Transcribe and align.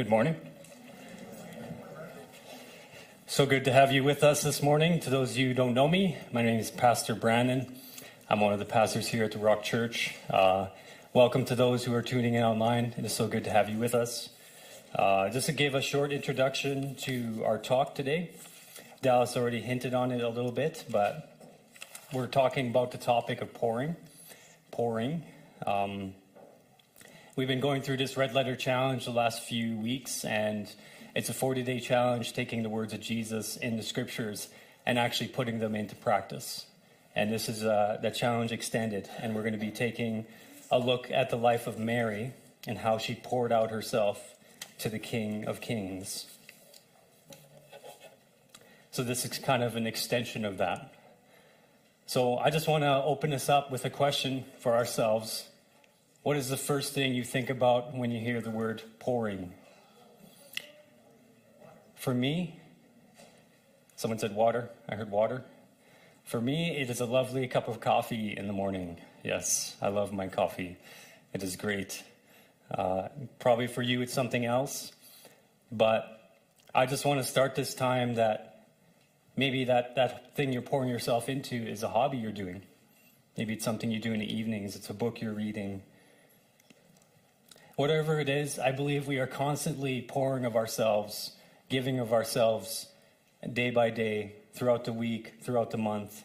Good 0.00 0.08
morning. 0.08 0.34
So 3.26 3.44
good 3.44 3.66
to 3.66 3.72
have 3.74 3.92
you 3.92 4.02
with 4.02 4.24
us 4.24 4.42
this 4.42 4.62
morning. 4.62 4.98
To 5.00 5.10
those 5.10 5.32
of 5.32 5.36
you 5.36 5.48
who 5.48 5.52
don't 5.52 5.74
know 5.74 5.88
me, 5.88 6.16
my 6.32 6.40
name 6.40 6.58
is 6.58 6.70
Pastor 6.70 7.14
Brandon. 7.14 7.70
I'm 8.30 8.40
one 8.40 8.54
of 8.54 8.58
the 8.58 8.64
pastors 8.64 9.08
here 9.08 9.24
at 9.24 9.32
the 9.32 9.38
Rock 9.38 9.62
Church. 9.62 10.14
Uh, 10.30 10.68
welcome 11.12 11.44
to 11.44 11.54
those 11.54 11.84
who 11.84 11.94
are 11.94 12.00
tuning 12.00 12.32
in 12.32 12.42
online. 12.42 12.94
It 12.96 13.04
is 13.04 13.12
so 13.12 13.28
good 13.28 13.44
to 13.44 13.50
have 13.50 13.68
you 13.68 13.76
with 13.76 13.94
us. 13.94 14.30
Uh, 14.94 15.28
just 15.28 15.44
to 15.48 15.52
give 15.52 15.74
a 15.74 15.82
short 15.82 16.12
introduction 16.12 16.94
to 17.00 17.42
our 17.44 17.58
talk 17.58 17.94
today. 17.94 18.30
Dallas 19.02 19.36
already 19.36 19.60
hinted 19.60 19.92
on 19.92 20.12
it 20.12 20.22
a 20.22 20.30
little 20.30 20.50
bit, 20.50 20.86
but 20.88 21.36
we're 22.10 22.26
talking 22.26 22.70
about 22.70 22.90
the 22.90 22.96
topic 22.96 23.42
of 23.42 23.52
pouring. 23.52 23.96
Pouring. 24.70 25.24
Um, 25.66 26.14
we've 27.36 27.48
been 27.48 27.60
going 27.60 27.82
through 27.82 27.96
this 27.96 28.16
red 28.16 28.34
letter 28.34 28.56
challenge 28.56 29.04
the 29.04 29.12
last 29.12 29.42
few 29.42 29.76
weeks, 29.76 30.24
and 30.24 30.72
it's 31.14 31.28
a 31.28 31.34
40 31.34 31.62
day 31.62 31.80
challenge 31.80 32.32
taking 32.32 32.62
the 32.62 32.68
words 32.68 32.92
of 32.92 33.00
Jesus 33.00 33.56
in 33.56 33.76
the 33.76 33.82
scriptures 33.82 34.48
and 34.86 34.98
actually 34.98 35.28
putting 35.28 35.58
them 35.58 35.74
into 35.74 35.94
practice. 35.94 36.66
And 37.14 37.32
this 37.32 37.48
is 37.48 37.64
uh, 37.64 37.98
the 38.00 38.10
challenge 38.10 38.52
extended, 38.52 39.08
and 39.18 39.34
we're 39.34 39.42
going 39.42 39.52
to 39.52 39.58
be 39.58 39.70
taking 39.70 40.26
a 40.70 40.78
look 40.78 41.10
at 41.10 41.30
the 41.30 41.36
life 41.36 41.66
of 41.66 41.78
Mary 41.78 42.32
and 42.66 42.78
how 42.78 42.98
she 42.98 43.14
poured 43.14 43.52
out 43.52 43.70
herself 43.70 44.34
to 44.78 44.88
the 44.88 44.98
King 44.98 45.44
of 45.46 45.60
Kings. 45.60 46.26
So, 48.92 49.04
this 49.04 49.24
is 49.24 49.38
kind 49.38 49.62
of 49.62 49.76
an 49.76 49.86
extension 49.86 50.44
of 50.44 50.58
that. 50.58 50.92
So, 52.06 52.38
I 52.38 52.50
just 52.50 52.66
want 52.66 52.82
to 52.82 53.02
open 53.02 53.30
this 53.30 53.48
up 53.48 53.70
with 53.70 53.84
a 53.84 53.90
question 53.90 54.44
for 54.58 54.74
ourselves 54.74 55.49
what 56.22 56.36
is 56.36 56.48
the 56.48 56.56
first 56.56 56.92
thing 56.92 57.14
you 57.14 57.24
think 57.24 57.48
about 57.48 57.94
when 57.94 58.10
you 58.10 58.20
hear 58.20 58.40
the 58.40 58.50
word 58.50 58.82
pouring? 58.98 59.52
For 61.96 62.12
me, 62.12 62.58
someone 63.96 64.18
said 64.18 64.34
water. 64.34 64.70
I 64.88 64.96
heard 64.96 65.10
water. 65.10 65.44
For 66.24 66.40
me, 66.40 66.76
it 66.76 66.90
is 66.90 67.00
a 67.00 67.06
lovely 67.06 67.48
cup 67.48 67.68
of 67.68 67.80
coffee 67.80 68.36
in 68.36 68.46
the 68.46 68.52
morning. 68.52 68.98
Yes, 69.24 69.76
I 69.80 69.88
love 69.88 70.12
my 70.12 70.28
coffee. 70.28 70.76
It 71.32 71.42
is 71.42 71.56
great. 71.56 72.02
Uh, 72.70 73.08
probably 73.38 73.66
for 73.66 73.82
you, 73.82 74.02
it's 74.02 74.12
something 74.12 74.44
else. 74.44 74.92
But 75.72 76.32
I 76.74 76.86
just 76.86 77.04
want 77.04 77.20
to 77.20 77.24
start 77.24 77.54
this 77.54 77.74
time 77.74 78.14
that 78.14 78.66
maybe 79.36 79.64
that, 79.64 79.96
that 79.96 80.36
thing 80.36 80.52
you're 80.52 80.62
pouring 80.62 80.90
yourself 80.90 81.28
into 81.28 81.56
is 81.56 81.82
a 81.82 81.88
hobby 81.88 82.18
you're 82.18 82.30
doing. 82.30 82.62
Maybe 83.36 83.54
it's 83.54 83.64
something 83.64 83.90
you 83.90 84.00
do 84.00 84.12
in 84.12 84.20
the 84.20 84.32
evenings, 84.32 84.76
it's 84.76 84.90
a 84.90 84.94
book 84.94 85.20
you're 85.20 85.32
reading, 85.32 85.82
Whatever 87.80 88.20
it 88.20 88.28
is, 88.28 88.58
I 88.58 88.72
believe 88.72 89.06
we 89.06 89.16
are 89.20 89.26
constantly 89.26 90.02
pouring 90.02 90.44
of 90.44 90.54
ourselves, 90.54 91.32
giving 91.70 91.98
of 91.98 92.12
ourselves 92.12 92.88
day 93.54 93.70
by 93.70 93.88
day, 93.88 94.34
throughout 94.52 94.84
the 94.84 94.92
week, 94.92 95.36
throughout 95.40 95.70
the 95.70 95.78
month. 95.78 96.24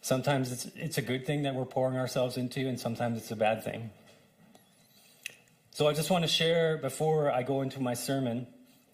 Sometimes 0.00 0.52
it's, 0.52 0.66
it's 0.76 0.98
a 0.98 1.02
good 1.02 1.26
thing 1.26 1.42
that 1.42 1.56
we're 1.56 1.64
pouring 1.64 1.98
ourselves 1.98 2.36
into, 2.36 2.68
and 2.68 2.78
sometimes 2.78 3.18
it's 3.18 3.32
a 3.32 3.34
bad 3.34 3.64
thing. 3.64 3.90
So 5.72 5.88
I 5.88 5.92
just 5.92 6.08
want 6.08 6.22
to 6.22 6.30
share, 6.30 6.78
before 6.78 7.32
I 7.32 7.42
go 7.42 7.62
into 7.62 7.80
my 7.80 7.94
sermon, 7.94 8.46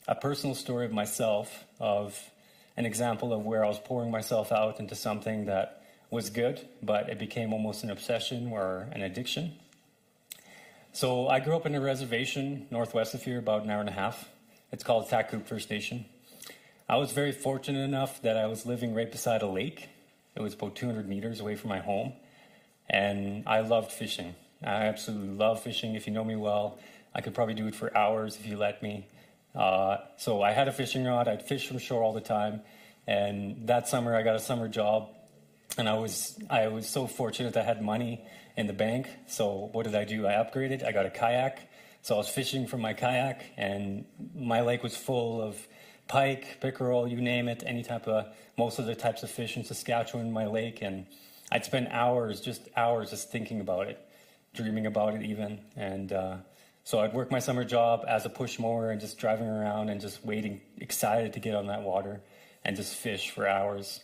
a 0.09 0.15
personal 0.15 0.55
story 0.55 0.87
of 0.87 0.93
myself, 0.93 1.67
of 1.79 2.19
an 2.79 2.87
example 2.87 3.35
of 3.35 3.45
where 3.45 3.63
I 3.67 3.69
was 3.69 3.81
pouring 3.81 4.11
myself 4.11 4.51
out 4.51 4.81
into 4.81 4.95
something 4.95 5.45
that 5.45 5.83
was 6.09 6.31
good, 6.31 6.67
but 6.83 7.11
it 7.11 7.19
became 7.19 7.53
almost 7.53 7.85
an 7.85 7.91
obsession 7.91 8.51
or 8.51 8.89
an 8.93 9.03
addiction. 9.03 9.59
So 10.95 11.27
I 11.27 11.41
grew 11.41 11.57
up 11.57 11.65
in 11.65 11.75
a 11.75 11.81
reservation 11.81 12.67
northwest 12.71 13.15
of 13.15 13.23
here, 13.23 13.39
about 13.39 13.65
an 13.65 13.71
hour 13.71 13.81
and 13.81 13.89
a 13.89 13.93
half. 13.93 14.29
It's 14.71 14.85
called 14.85 15.09
Ahtahkakoop 15.09 15.47
First 15.47 15.71
Nation. 15.71 16.05
I 16.87 16.97
was 16.97 17.13
very 17.13 17.33
fortunate 17.33 17.81
enough 17.81 18.21
that 18.21 18.37
I 18.37 18.45
was 18.45 18.67
living 18.67 18.95
right 18.95 19.11
beside 19.11 19.41
a 19.41 19.47
lake. 19.47 19.89
It 20.37 20.43
was 20.43 20.53
about 20.53 20.77
200 20.77 21.09
meters 21.09 21.41
away 21.41 21.57
from 21.57 21.71
my 21.71 21.79
home, 21.79 22.13
and 22.91 23.43
I 23.47 23.61
loved 23.61 23.91
fishing. 23.91 24.35
I 24.63 24.85
absolutely 24.85 25.35
love 25.35 25.63
fishing. 25.63 25.95
If 25.95 26.07
you 26.07 26.13
know 26.13 26.25
me 26.25 26.37
well, 26.37 26.79
I 27.15 27.23
could 27.23 27.35
probably 27.35 27.55
do 27.55 27.67
it 27.69 27.75
for 27.75 27.97
hours 27.97 28.37
if 28.37 28.47
you 28.47 28.59
let 28.59 28.83
me. 28.83 29.07
Uh, 29.55 29.97
so 30.19 30.43
I 30.43 30.53
had 30.53 30.69
a 30.69 30.73
fishing 30.73 31.07
rod. 31.07 31.27
I'd 31.27 31.43
fish 31.43 31.69
from 31.69 31.79
shore 31.79 32.03
all 32.03 32.13
the 32.13 32.21
time, 32.21 32.61
and 33.07 33.67
that 33.67 33.89
summer 33.89 34.15
I 34.15 34.23
got 34.23 34.37
a 34.37 34.41
summer 34.41 34.69
job, 34.69 35.09
and 35.79 35.89
I 35.89 35.95
was 35.95 36.39
I 36.51 36.69
was 36.69 36.87
so 36.87 37.07
fortunate 37.07 37.57
I 37.57 37.63
had 37.63 37.81
money 37.81 38.27
in 38.57 38.67
the 38.67 38.73
bank. 38.73 39.09
So 39.27 39.71
what 39.73 39.85
did 39.85 39.95
I 39.95 40.05
do? 40.05 40.27
I 40.27 40.33
upgraded. 40.33 40.85
I 40.85 40.93
got 40.93 41.07
a 41.07 41.11
kayak. 41.11 41.69
So 42.03 42.17
I 42.17 42.19
was 42.19 42.29
fishing 42.29 42.67
from 42.67 42.81
my 42.81 42.95
kayak, 42.95 43.45
and 43.57 44.05
my 44.35 44.61
lake 44.61 44.83
was 44.83 44.97
full 44.97 45.41
of 45.41 45.57
pike, 46.09 46.59
pickerel, 46.61 47.07
you 47.07 47.21
name 47.21 47.49
it, 47.49 47.63
any 47.65 47.85
type 47.85 48.09
of 48.09 48.27
most 48.59 48.81
of 48.81 48.87
the 48.87 48.95
types 48.97 49.23
of 49.23 49.31
fish 49.31 49.57
in 49.57 49.63
Saskatchewan 49.63 50.33
my 50.33 50.47
lake, 50.47 50.83
and 50.83 51.07
I'd 51.53 51.65
spend 51.65 51.89
hours, 51.93 52.41
just 52.41 52.69
hours, 52.77 53.11
just 53.11 53.31
thinking 53.31 53.61
about 53.61 53.87
it, 53.87 54.05
dreaming 54.53 54.87
about 54.87 55.15
it 55.15 55.23
even, 55.23 55.61
and 55.77 56.13
uh, 56.13 56.37
so 56.85 56.99
I'd 56.99 57.15
work 57.15 57.31
my 57.31 57.39
summer 57.39 57.65
job 57.65 58.05
as 58.09 58.27
a 58.27 58.29
push 58.29 58.59
mower 58.59 58.91
and 58.91 59.01
just 59.01 59.17
driving 59.17 59.47
around 59.47 59.89
and 59.89 60.01
just 60.01 60.25
waiting, 60.25 60.61
excited 60.79 61.33
to 61.35 61.41
get 61.41 61.55
on 61.55 61.69
that 61.69 61.83
water 61.83 62.21
and 62.65 62.77
just 62.77 62.95
fish 62.95 63.31
for 63.31 63.47
hours. 63.47 64.03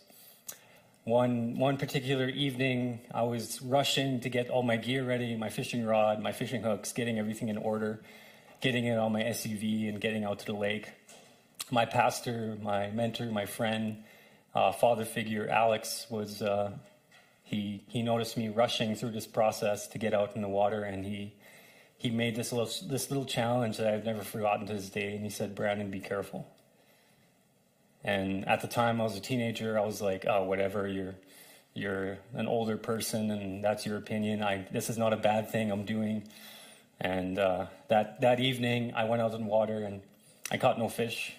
One, 1.09 1.57
one 1.57 1.77
particular 1.77 2.29
evening, 2.29 2.99
I 3.11 3.23
was 3.23 3.63
rushing 3.63 4.19
to 4.19 4.29
get 4.29 4.51
all 4.51 4.61
my 4.61 4.77
gear 4.77 5.03
ready 5.03 5.35
my 5.35 5.49
fishing 5.49 5.83
rod, 5.83 6.21
my 6.21 6.31
fishing 6.31 6.61
hooks, 6.61 6.93
getting 6.93 7.17
everything 7.17 7.49
in 7.49 7.57
order, 7.57 7.99
getting 8.61 8.85
it 8.85 8.95
on 8.95 9.11
my 9.11 9.23
SUV, 9.23 9.89
and 9.89 9.99
getting 9.99 10.23
out 10.23 10.37
to 10.37 10.45
the 10.45 10.53
lake. 10.53 10.91
My 11.71 11.85
pastor, 11.85 12.59
my 12.61 12.91
mentor, 12.91 13.25
my 13.31 13.47
friend, 13.47 14.03
uh, 14.53 14.71
father 14.71 15.03
figure, 15.03 15.47
Alex, 15.49 16.05
was. 16.11 16.43
Uh, 16.43 16.73
he, 17.41 17.83
he 17.87 18.03
noticed 18.03 18.37
me 18.37 18.49
rushing 18.49 18.93
through 18.93 19.09
this 19.09 19.25
process 19.25 19.87
to 19.87 19.97
get 19.97 20.13
out 20.13 20.35
in 20.35 20.43
the 20.43 20.47
water, 20.47 20.83
and 20.83 21.03
he, 21.03 21.33
he 21.97 22.11
made 22.11 22.35
this 22.35 22.53
little, 22.53 22.71
this 22.87 23.09
little 23.09 23.25
challenge 23.25 23.77
that 23.77 23.91
I've 23.91 24.05
never 24.05 24.21
forgotten 24.21 24.67
to 24.67 24.73
this 24.73 24.89
day. 24.91 25.15
And 25.15 25.23
he 25.23 25.31
said, 25.31 25.55
Brandon, 25.55 25.89
be 25.89 26.01
careful. 26.01 26.47
And 28.03 28.47
at 28.47 28.61
the 28.61 28.67
time, 28.67 29.01
I 29.01 29.03
was 29.03 29.17
a 29.17 29.21
teenager. 29.21 29.77
I 29.77 29.85
was 29.85 30.01
like, 30.01 30.25
oh, 30.27 30.43
whatever. 30.43 30.87
You're 30.87 31.15
you're 31.73 32.17
an 32.33 32.47
older 32.47 32.77
person, 32.77 33.31
and 33.31 33.63
that's 33.63 33.85
your 33.85 33.97
opinion. 33.97 34.43
I 34.43 34.67
this 34.71 34.89
is 34.89 34.97
not 34.97 35.13
a 35.13 35.17
bad 35.17 35.51
thing 35.51 35.71
I'm 35.71 35.85
doing. 35.85 36.23
And 36.99 37.39
uh, 37.39 37.67
that 37.87 38.21
that 38.21 38.39
evening, 38.39 38.93
I 38.95 39.05
went 39.05 39.21
out 39.21 39.33
in 39.33 39.45
water 39.45 39.83
and 39.83 40.01
I 40.51 40.57
caught 40.57 40.77
no 40.77 40.89
fish. 40.89 41.33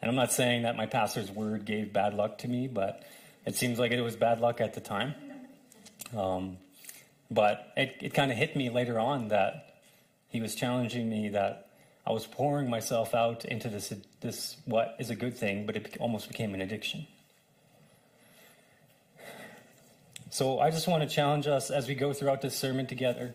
And 0.00 0.08
I'm 0.08 0.16
not 0.16 0.32
saying 0.32 0.62
that 0.62 0.76
my 0.76 0.86
pastor's 0.86 1.30
word 1.30 1.64
gave 1.64 1.92
bad 1.92 2.14
luck 2.14 2.38
to 2.38 2.48
me, 2.48 2.68
but 2.68 3.02
it 3.44 3.56
seems 3.56 3.78
like 3.78 3.90
it 3.90 4.00
was 4.00 4.16
bad 4.16 4.40
luck 4.40 4.60
at 4.60 4.74
the 4.74 4.80
time. 4.80 5.14
Um, 6.16 6.58
but 7.30 7.72
it, 7.76 7.96
it 8.00 8.14
kind 8.14 8.30
of 8.30 8.36
hit 8.36 8.54
me 8.56 8.70
later 8.70 8.98
on 8.98 9.28
that 9.28 9.80
he 10.28 10.40
was 10.40 10.54
challenging 10.54 11.08
me 11.08 11.30
that 11.30 11.67
I 12.08 12.12
was 12.12 12.26
pouring 12.26 12.70
myself 12.70 13.14
out 13.14 13.44
into 13.44 13.68
this, 13.68 13.92
this 14.22 14.56
what 14.64 14.96
is 14.98 15.10
a 15.10 15.14
good 15.14 15.36
thing, 15.36 15.66
but 15.66 15.76
it 15.76 15.98
almost 16.00 16.26
became 16.26 16.54
an 16.54 16.62
addiction. 16.62 17.06
So 20.30 20.58
I 20.58 20.70
just 20.70 20.88
want 20.88 21.02
to 21.02 21.14
challenge 21.14 21.46
us 21.46 21.70
as 21.70 21.86
we 21.86 21.94
go 21.94 22.14
throughout 22.14 22.40
this 22.40 22.56
sermon 22.56 22.86
together. 22.86 23.34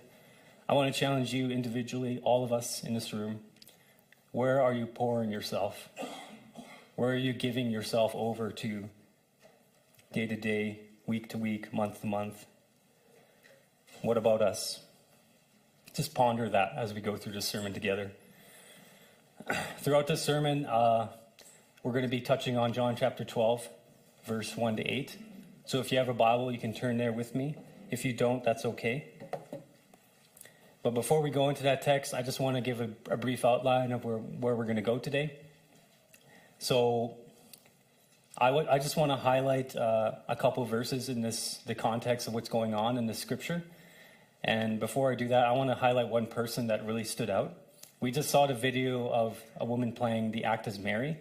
I 0.67 0.73
want 0.73 0.91
to 0.91 0.99
challenge 0.99 1.31
you 1.31 1.51
individually, 1.51 2.19
all 2.23 2.43
of 2.43 2.51
us 2.51 2.83
in 2.83 2.95
this 2.95 3.13
room. 3.13 3.41
Where 4.31 4.59
are 4.59 4.73
you 4.73 4.87
pouring 4.87 5.29
yourself? 5.29 5.89
Where 6.95 7.11
are 7.11 7.15
you 7.15 7.33
giving 7.33 7.69
yourself 7.69 8.15
over 8.15 8.51
to 8.51 8.89
day 10.13 10.25
to 10.25 10.35
day, 10.35 10.79
week 11.05 11.29
to 11.29 11.37
week, 11.37 11.71
month 11.71 12.01
to 12.01 12.07
month? 12.07 12.47
What 14.01 14.17
about 14.17 14.41
us? 14.41 14.79
Just 15.93 16.15
ponder 16.15 16.49
that 16.49 16.71
as 16.75 16.91
we 16.91 17.01
go 17.01 17.15
through 17.15 17.33
this 17.33 17.47
sermon 17.47 17.71
together. 17.71 18.13
Throughout 19.79 20.07
this 20.07 20.21
sermon, 20.21 20.65
uh, 20.65 21.09
we're 21.83 21.91
going 21.91 22.03
to 22.03 22.09
be 22.09 22.21
touching 22.21 22.57
on 22.57 22.73
John 22.73 22.95
chapter 22.95 23.23
12, 23.23 23.67
verse 24.25 24.55
1 24.55 24.77
to 24.77 24.83
8. 24.83 25.17
So 25.65 25.79
if 25.79 25.91
you 25.91 25.97
have 25.97 26.09
a 26.09 26.13
Bible, 26.13 26.51
you 26.51 26.57
can 26.57 26.73
turn 26.73 26.97
there 26.97 27.11
with 27.11 27.35
me. 27.35 27.55
If 27.91 28.05
you 28.05 28.13
don't, 28.13 28.43
that's 28.43 28.65
okay. 28.65 29.05
But 30.81 30.93
before 30.93 31.21
we 31.21 31.29
go 31.29 31.49
into 31.49 31.63
that 31.63 31.81
text, 31.81 32.13
I 32.13 32.21
just 32.21 32.39
want 32.39 32.57
to 32.57 32.61
give 32.61 32.81
a, 32.81 32.89
a 33.09 33.17
brief 33.17 33.45
outline 33.45 33.91
of 33.91 34.03
where, 34.03 34.17
where 34.17 34.55
we're 34.55 34.65
going 34.65 34.75
to 34.75 34.81
go 34.81 34.97
today. 34.97 35.37
So 36.59 37.15
I, 38.37 38.47
w- 38.47 38.67
I 38.69 38.79
just 38.79 38.97
want 38.97 39.11
to 39.11 39.15
highlight 39.15 39.75
uh, 39.75 40.13
a 40.27 40.35
couple 40.35 40.65
verses 40.65 41.07
in 41.07 41.21
this 41.21 41.59
the 41.65 41.75
context 41.75 42.27
of 42.27 42.33
what's 42.33 42.49
going 42.49 42.73
on 42.73 42.97
in 42.97 43.05
the 43.05 43.13
scripture. 43.13 43.63
And 44.43 44.79
before 44.79 45.11
I 45.11 45.15
do 45.15 45.29
that, 45.29 45.45
I 45.45 45.51
want 45.53 45.69
to 45.69 45.75
highlight 45.75 46.09
one 46.09 46.27
person 46.27 46.67
that 46.67 46.85
really 46.85 47.03
stood 47.05 47.29
out. 47.29 47.53
We 48.03 48.11
just 48.11 48.29
saw 48.29 48.47
the 48.47 48.53
video 48.53 49.07
of 49.07 49.41
a 49.55 49.63
woman 49.63 49.93
playing 49.93 50.31
the 50.31 50.43
act 50.43 50.67
as 50.67 50.77
Mary, 50.77 51.19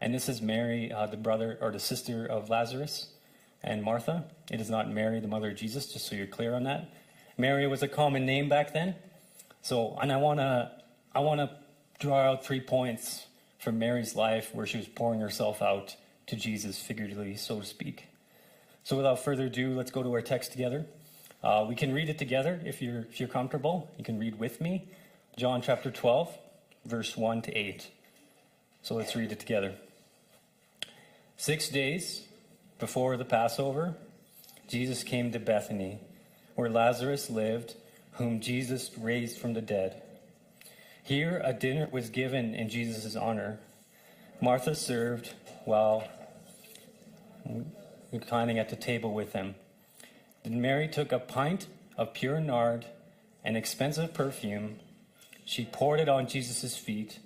and 0.00 0.14
this 0.14 0.30
is 0.30 0.40
Mary, 0.40 0.90
uh, 0.90 1.04
the 1.04 1.18
brother 1.18 1.58
or 1.60 1.70
the 1.70 1.78
sister 1.78 2.24
of 2.24 2.48
Lazarus 2.48 3.08
and 3.62 3.82
Martha. 3.82 4.24
It 4.50 4.58
is 4.58 4.70
not 4.70 4.90
Mary, 4.90 5.20
the 5.20 5.28
mother 5.28 5.50
of 5.50 5.56
Jesus, 5.56 5.92
just 5.92 6.06
so 6.06 6.14
you're 6.14 6.26
clear 6.26 6.54
on 6.54 6.62
that. 6.62 6.90
Mary 7.36 7.66
was 7.66 7.82
a 7.82 7.86
common 7.86 8.24
name 8.24 8.48
back 8.48 8.72
then. 8.72 8.94
So, 9.60 9.98
and 10.00 10.10
I 10.10 10.16
want 10.16 10.40
to 10.40 10.72
I 11.14 11.20
want 11.20 11.40
to 11.40 11.50
draw 11.98 12.20
out 12.20 12.46
three 12.46 12.60
points 12.60 13.26
from 13.58 13.78
Mary's 13.78 14.16
life 14.16 14.54
where 14.54 14.64
she 14.64 14.78
was 14.78 14.88
pouring 14.88 15.20
herself 15.20 15.60
out 15.60 15.96
to 16.28 16.34
Jesus, 16.34 16.78
figuratively, 16.78 17.36
so 17.36 17.60
to 17.60 17.66
speak. 17.66 18.06
So, 18.84 18.96
without 18.96 19.18
further 19.18 19.48
ado, 19.48 19.74
let's 19.74 19.90
go 19.90 20.02
to 20.02 20.10
our 20.14 20.22
text 20.22 20.52
together. 20.52 20.86
Uh, 21.44 21.66
we 21.68 21.74
can 21.74 21.92
read 21.92 22.08
it 22.08 22.16
together 22.16 22.58
if 22.64 22.80
you're, 22.80 23.00
if 23.00 23.20
you're 23.20 23.28
comfortable. 23.28 23.90
You 23.98 24.04
can 24.04 24.18
read 24.18 24.38
with 24.38 24.62
me. 24.62 24.88
John 25.36 25.62
chapter 25.62 25.90
12, 25.90 26.36
verse 26.84 27.16
1 27.16 27.42
to 27.42 27.52
8. 27.52 27.90
So, 28.82 28.94
let's 28.94 29.16
read 29.16 29.32
it 29.32 29.40
together. 29.40 29.74
Six 31.36 31.70
days 31.70 32.22
before 32.78 33.16
the 33.16 33.24
Passover, 33.24 33.94
Jesus 34.68 35.02
came 35.02 35.32
to 35.32 35.38
Bethany, 35.38 36.00
where 36.54 36.68
Lazarus 36.68 37.30
lived, 37.30 37.74
whom 38.12 38.40
Jesus 38.40 38.90
raised 38.98 39.38
from 39.38 39.54
the 39.54 39.62
dead. 39.62 40.02
Here, 41.02 41.40
a 41.42 41.52
dinner 41.52 41.88
was 41.90 42.10
given 42.10 42.54
in 42.54 42.68
Jesus' 42.68 43.16
honor. 43.16 43.58
Martha 44.40 44.74
served 44.74 45.32
while 45.64 46.06
reclining 48.12 48.58
at 48.58 48.68
the 48.68 48.76
table 48.76 49.14
with 49.14 49.32
him. 49.32 49.54
Then 50.44 50.60
Mary 50.60 50.88
took 50.88 51.10
a 51.10 51.18
pint 51.18 51.68
of 51.96 52.12
pure 52.12 52.38
nard, 52.38 52.84
an 53.44 53.56
expensive 53.56 54.12
perfume. 54.12 54.78
She 55.44 55.64
poured 55.64 56.00
it 56.00 56.08
on 56.08 56.28
Jesus' 56.28 56.76
feet 56.76 57.18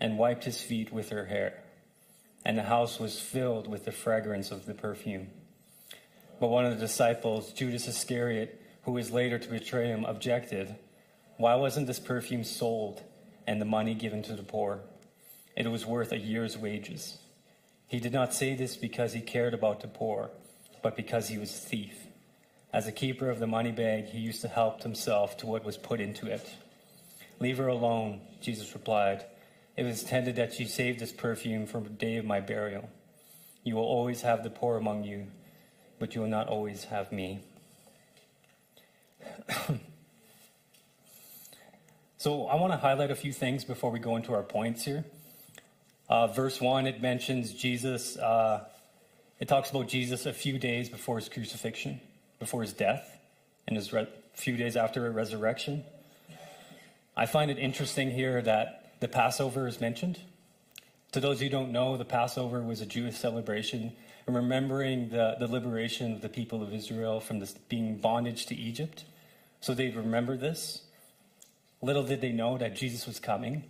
and 0.00 0.18
wiped 0.18 0.44
his 0.44 0.60
feet 0.60 0.92
with 0.92 1.10
her 1.10 1.26
hair. 1.26 1.62
And 2.44 2.58
the 2.58 2.64
house 2.64 2.98
was 2.98 3.20
filled 3.20 3.68
with 3.68 3.84
the 3.84 3.92
fragrance 3.92 4.50
of 4.50 4.66
the 4.66 4.74
perfume. 4.74 5.28
But 6.40 6.48
one 6.48 6.66
of 6.66 6.74
the 6.74 6.86
disciples, 6.86 7.52
Judas 7.52 7.86
Iscariot, 7.86 8.60
who 8.82 8.92
was 8.92 9.12
later 9.12 9.38
to 9.38 9.48
betray 9.48 9.88
him, 9.88 10.04
objected, 10.04 10.74
Why 11.36 11.54
wasn't 11.54 11.86
this 11.86 12.00
perfume 12.00 12.44
sold 12.44 13.02
and 13.46 13.60
the 13.60 13.64
money 13.64 13.94
given 13.94 14.22
to 14.24 14.34
the 14.34 14.42
poor? 14.42 14.80
It 15.56 15.70
was 15.70 15.86
worth 15.86 16.12
a 16.12 16.18
year's 16.18 16.58
wages. 16.58 17.18
He 17.86 18.00
did 18.00 18.12
not 18.12 18.34
say 18.34 18.54
this 18.54 18.76
because 18.76 19.12
he 19.12 19.20
cared 19.20 19.54
about 19.54 19.80
the 19.80 19.88
poor, 19.88 20.30
but 20.82 20.96
because 20.96 21.28
he 21.28 21.38
was 21.38 21.50
a 21.50 21.68
thief. 21.68 22.06
As 22.72 22.86
a 22.86 22.92
keeper 22.92 23.28
of 23.28 23.38
the 23.38 23.46
money 23.46 23.70
bag, 23.70 24.06
he 24.06 24.18
used 24.18 24.40
to 24.40 24.48
help 24.48 24.82
himself 24.82 25.36
to 25.38 25.46
what 25.46 25.64
was 25.64 25.76
put 25.76 26.00
into 26.00 26.26
it. 26.26 26.48
Leave 27.42 27.58
her 27.58 27.66
alone, 27.66 28.20
Jesus 28.40 28.72
replied. 28.72 29.24
It 29.76 29.82
was 29.82 30.00
intended 30.02 30.36
that 30.36 30.54
she 30.54 30.64
save 30.64 31.00
this 31.00 31.10
perfume 31.10 31.66
for 31.66 31.80
the 31.80 31.88
day 31.90 32.18
of 32.18 32.24
my 32.24 32.38
burial. 32.38 32.88
You 33.64 33.74
will 33.74 33.82
always 33.82 34.20
have 34.22 34.44
the 34.44 34.50
poor 34.50 34.76
among 34.76 35.02
you, 35.02 35.26
but 35.98 36.14
you 36.14 36.20
will 36.20 36.28
not 36.28 36.46
always 36.46 36.84
have 36.84 37.10
me. 37.10 37.40
so, 42.16 42.46
I 42.46 42.54
want 42.54 42.74
to 42.74 42.78
highlight 42.78 43.10
a 43.10 43.16
few 43.16 43.32
things 43.32 43.64
before 43.64 43.90
we 43.90 43.98
go 43.98 44.14
into 44.14 44.32
our 44.34 44.44
points 44.44 44.84
here. 44.84 45.04
Uh, 46.08 46.28
verse 46.28 46.60
1, 46.60 46.86
it 46.86 47.02
mentions 47.02 47.52
Jesus, 47.52 48.16
uh, 48.18 48.66
it 49.40 49.48
talks 49.48 49.68
about 49.68 49.88
Jesus 49.88 50.26
a 50.26 50.32
few 50.32 50.60
days 50.60 50.88
before 50.88 51.16
his 51.16 51.28
crucifixion, 51.28 52.00
before 52.38 52.62
his 52.62 52.72
death, 52.72 53.18
and 53.66 53.76
his 53.76 53.92
re- 53.92 54.06
few 54.32 54.56
days 54.56 54.76
after 54.76 55.06
his 55.06 55.14
resurrection. 55.16 55.82
I 57.16 57.26
find 57.26 57.50
it 57.50 57.58
interesting 57.58 58.10
here 58.10 58.40
that 58.42 58.94
the 59.00 59.08
Passover 59.08 59.66
is 59.66 59.80
mentioned. 59.80 60.20
To 61.12 61.20
those 61.20 61.40
who 61.40 61.48
don't 61.48 61.72
know, 61.72 61.96
the 61.96 62.04
Passover 62.04 62.62
was 62.62 62.80
a 62.80 62.86
Jewish 62.86 63.16
celebration 63.16 63.92
remembering 64.26 65.08
the, 65.08 65.36
the 65.38 65.46
liberation 65.46 66.12
of 66.12 66.20
the 66.20 66.28
people 66.28 66.62
of 66.62 66.72
Israel 66.72 67.20
from 67.20 67.40
this 67.40 67.52
being 67.52 67.96
bondage 67.96 68.46
to 68.46 68.54
Egypt. 68.54 69.04
So 69.60 69.74
they 69.74 69.90
remember 69.90 70.36
this. 70.36 70.82
Little 71.80 72.04
did 72.04 72.20
they 72.20 72.32
know 72.32 72.56
that 72.58 72.76
Jesus 72.76 73.06
was 73.06 73.18
coming 73.18 73.64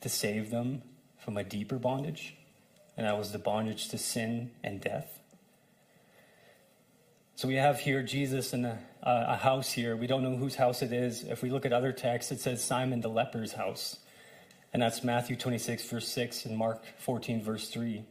to 0.00 0.08
save 0.08 0.50
them 0.50 0.82
from 1.18 1.36
a 1.36 1.44
deeper 1.44 1.76
bondage, 1.76 2.34
and 2.96 3.06
that 3.06 3.16
was 3.16 3.30
the 3.32 3.38
bondage 3.38 3.88
to 3.88 3.98
sin 3.98 4.50
and 4.64 4.80
death. 4.80 5.20
So 7.36 7.48
we 7.48 7.54
have 7.54 7.80
here 7.80 8.02
Jesus 8.02 8.52
in 8.52 8.64
a, 8.64 8.78
a, 9.02 9.36
house 9.36 9.72
here. 9.72 9.96
We 9.96 10.06
don't 10.06 10.22
know 10.22 10.36
whose 10.36 10.54
house 10.54 10.82
it 10.82 10.92
is. 10.92 11.24
If 11.24 11.42
we 11.42 11.50
look 11.50 11.66
at 11.66 11.72
other 11.72 11.92
texts, 11.92 12.32
it 12.32 12.40
says 12.40 12.62
Simon 12.62 13.00
the 13.00 13.08
leper's 13.08 13.52
house. 13.52 13.98
And 14.72 14.80
that's 14.82 15.04
Matthew 15.04 15.36
26, 15.36 15.84
verse 15.84 16.08
6, 16.08 16.46
and 16.46 16.56
Mark 16.56 16.82
14, 16.98 17.42
verse 17.42 17.68
3. 17.68 18.04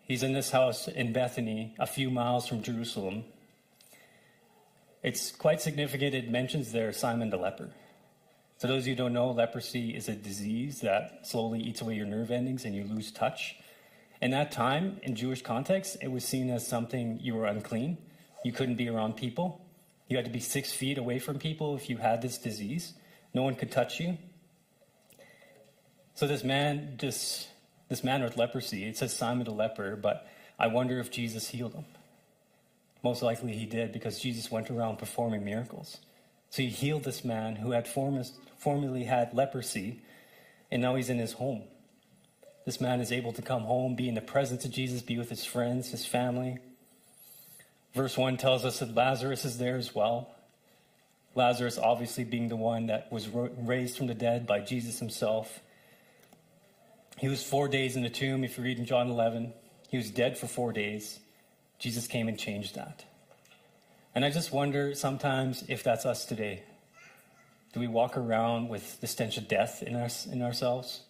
He's 0.00 0.22
in 0.22 0.32
this 0.32 0.50
house 0.50 0.88
in 0.88 1.12
Bethany, 1.12 1.74
a 1.78 1.86
few 1.86 2.10
miles 2.10 2.46
from 2.46 2.62
Jerusalem. 2.62 3.24
It's 5.02 5.30
quite 5.30 5.60
significant. 5.60 6.14
It 6.14 6.30
mentions 6.30 6.72
there 6.72 6.92
Simon 6.92 7.30
the 7.30 7.36
leper. 7.36 7.70
For 8.58 8.66
those 8.66 8.86
who 8.86 8.94
don't 8.94 9.12
know, 9.12 9.30
leprosy 9.30 9.94
is 9.94 10.08
a 10.08 10.14
disease 10.14 10.80
that 10.80 11.26
slowly 11.26 11.60
eats 11.60 11.80
away 11.80 11.94
your 11.94 12.06
nerve 12.06 12.30
endings 12.30 12.64
and 12.64 12.74
you 12.74 12.84
lose 12.84 13.12
touch. 13.12 13.56
In 14.20 14.32
that 14.32 14.50
time, 14.50 14.98
in 15.02 15.14
Jewish 15.14 15.42
context, 15.42 15.98
it 16.02 16.10
was 16.10 16.24
seen 16.24 16.50
as 16.50 16.66
something 16.66 17.20
you 17.20 17.34
were 17.34 17.46
unclean. 17.46 17.98
You 18.44 18.52
couldn't 18.52 18.76
be 18.76 18.88
around 18.88 19.16
people. 19.16 19.64
You 20.08 20.16
had 20.16 20.24
to 20.24 20.30
be 20.30 20.40
six 20.40 20.72
feet 20.72 20.98
away 20.98 21.18
from 21.18 21.38
people 21.38 21.76
if 21.76 21.90
you 21.90 21.98
had 21.98 22.22
this 22.22 22.38
disease. 22.38 22.94
No 23.34 23.42
one 23.42 23.54
could 23.54 23.70
touch 23.70 24.00
you. 24.00 24.16
So 26.14 26.26
this 26.26 26.42
man, 26.42 26.96
this, 26.98 27.46
this 27.88 28.02
man 28.02 28.22
with 28.22 28.36
leprosy, 28.36 28.84
it 28.84 28.96
says 28.96 29.14
Simon 29.14 29.44
the 29.44 29.52
leper, 29.52 29.96
but 29.96 30.26
I 30.58 30.66
wonder 30.66 30.98
if 30.98 31.10
Jesus 31.10 31.48
healed 31.48 31.74
him. 31.74 31.84
Most 33.04 33.22
likely 33.22 33.52
he 33.52 33.66
did 33.66 33.92
because 33.92 34.18
Jesus 34.18 34.50
went 34.50 34.70
around 34.70 34.98
performing 34.98 35.44
miracles. 35.44 35.98
So 36.50 36.62
he 36.62 36.68
healed 36.68 37.04
this 37.04 37.24
man 37.24 37.56
who 37.56 37.72
had 37.72 37.86
formerly 37.86 39.04
had 39.04 39.34
leprosy, 39.34 40.00
and 40.72 40.82
now 40.82 40.96
he's 40.96 41.10
in 41.10 41.18
his 41.18 41.34
home. 41.34 41.62
This 42.64 42.80
man 42.80 43.00
is 43.00 43.12
able 43.12 43.32
to 43.34 43.42
come 43.42 43.62
home, 43.62 43.94
be 43.94 44.08
in 44.08 44.14
the 44.14 44.20
presence 44.20 44.64
of 44.64 44.72
Jesus, 44.72 45.02
be 45.02 45.18
with 45.18 45.28
his 45.28 45.44
friends, 45.44 45.90
his 45.90 46.04
family. 46.04 46.58
Verse 47.94 48.16
1 48.16 48.36
tells 48.36 48.64
us 48.64 48.78
that 48.80 48.94
Lazarus 48.94 49.44
is 49.44 49.58
there 49.58 49.76
as 49.76 49.94
well. 49.94 50.30
Lazarus, 51.34 51.78
obviously, 51.78 52.24
being 52.24 52.48
the 52.48 52.56
one 52.56 52.86
that 52.86 53.10
was 53.12 53.28
raised 53.28 53.96
from 53.96 54.06
the 54.06 54.14
dead 54.14 54.46
by 54.46 54.60
Jesus 54.60 54.98
himself. 54.98 55.60
He 57.18 57.28
was 57.28 57.42
four 57.42 57.68
days 57.68 57.96
in 57.96 58.02
the 58.02 58.10
tomb, 58.10 58.44
if 58.44 58.58
you 58.58 58.64
read 58.64 58.78
in 58.78 58.84
John 58.84 59.08
11. 59.08 59.52
He 59.88 59.96
was 59.96 60.10
dead 60.10 60.36
for 60.36 60.46
four 60.46 60.72
days. 60.72 61.20
Jesus 61.78 62.06
came 62.06 62.28
and 62.28 62.38
changed 62.38 62.74
that. 62.74 63.04
And 64.14 64.24
I 64.24 64.30
just 64.30 64.52
wonder 64.52 64.94
sometimes 64.94 65.64
if 65.68 65.82
that's 65.82 66.04
us 66.04 66.24
today. 66.24 66.62
Do 67.72 67.80
we 67.80 67.86
walk 67.86 68.16
around 68.16 68.68
with 68.68 69.00
the 69.00 69.06
stench 69.06 69.36
of 69.36 69.46
death 69.46 69.82
in, 69.82 69.94
us, 69.94 70.26
in 70.26 70.42
ourselves? 70.42 71.02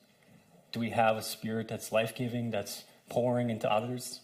Do 0.72 0.80
we 0.80 0.90
have 0.90 1.16
a 1.16 1.22
spirit 1.22 1.68
that's 1.68 1.92
life 1.92 2.14
giving, 2.14 2.50
that's 2.50 2.84
pouring 3.08 3.48
into 3.50 3.70
others? 3.70 4.20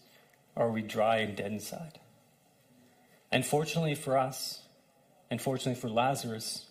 Or 0.55 0.67
are 0.67 0.71
we 0.71 0.81
dry 0.81 1.17
and 1.17 1.35
dead 1.35 1.51
inside? 1.51 1.99
And 3.31 3.45
fortunately 3.45 3.95
for 3.95 4.17
us, 4.17 4.61
and 5.29 5.41
fortunately 5.41 5.79
for 5.79 5.89
Lazarus, 5.89 6.65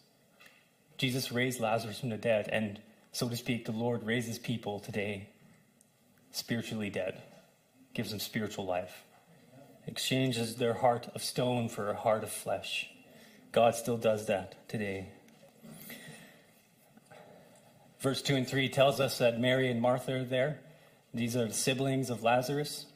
Jesus 0.96 1.32
raised 1.32 1.60
Lazarus 1.60 2.00
from 2.00 2.10
the 2.10 2.16
dead, 2.16 2.48
and 2.52 2.80
so 3.12 3.28
to 3.28 3.36
speak, 3.36 3.64
the 3.64 3.72
Lord 3.72 4.04
raises 4.04 4.38
people 4.38 4.80
today 4.80 5.28
spiritually 6.30 6.90
dead, 6.90 7.22
gives 7.94 8.10
them 8.10 8.20
spiritual 8.20 8.64
life 8.64 9.04
exchanges 9.86 10.56
their 10.56 10.74
heart 10.74 11.08
of 11.14 11.22
stone 11.22 11.68
for 11.68 11.90
a 11.90 11.96
heart 11.96 12.22
of 12.22 12.30
flesh. 12.30 12.90
God 13.52 13.74
still 13.74 13.96
does 13.96 14.26
that 14.26 14.68
today. 14.68 15.08
Verse 18.00 18.20
2 18.22 18.36
and 18.36 18.48
3 18.48 18.68
tells 18.68 19.00
us 19.00 19.18
that 19.18 19.40
Mary 19.40 19.70
and 19.70 19.80
Martha 19.80 20.20
are 20.20 20.24
there. 20.24 20.60
These 21.12 21.36
are 21.36 21.46
the 21.46 21.54
siblings 21.54 22.10
of 22.10 22.22
Lazarus. 22.22 22.86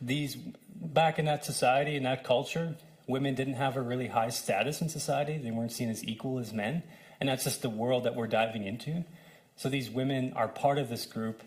These, 0.00 0.36
back 0.74 1.18
in 1.18 1.24
that 1.24 1.44
society, 1.44 1.96
in 1.96 2.02
that 2.04 2.24
culture, 2.24 2.76
women 3.06 3.34
didn't 3.34 3.54
have 3.54 3.76
a 3.76 3.82
really 3.82 4.08
high 4.08 4.30
status 4.30 4.80
in 4.80 4.88
society. 4.88 5.38
They 5.38 5.50
weren't 5.50 5.72
seen 5.72 5.90
as 5.90 6.04
equal 6.04 6.38
as 6.38 6.52
men. 6.52 6.82
And 7.20 7.28
that's 7.28 7.44
just 7.44 7.62
the 7.62 7.70
world 7.70 8.04
that 8.04 8.14
we're 8.14 8.26
diving 8.26 8.64
into. 8.64 9.04
So 9.56 9.68
these 9.68 9.90
women 9.90 10.32
are 10.34 10.48
part 10.48 10.78
of 10.78 10.88
this 10.88 11.06
group 11.06 11.42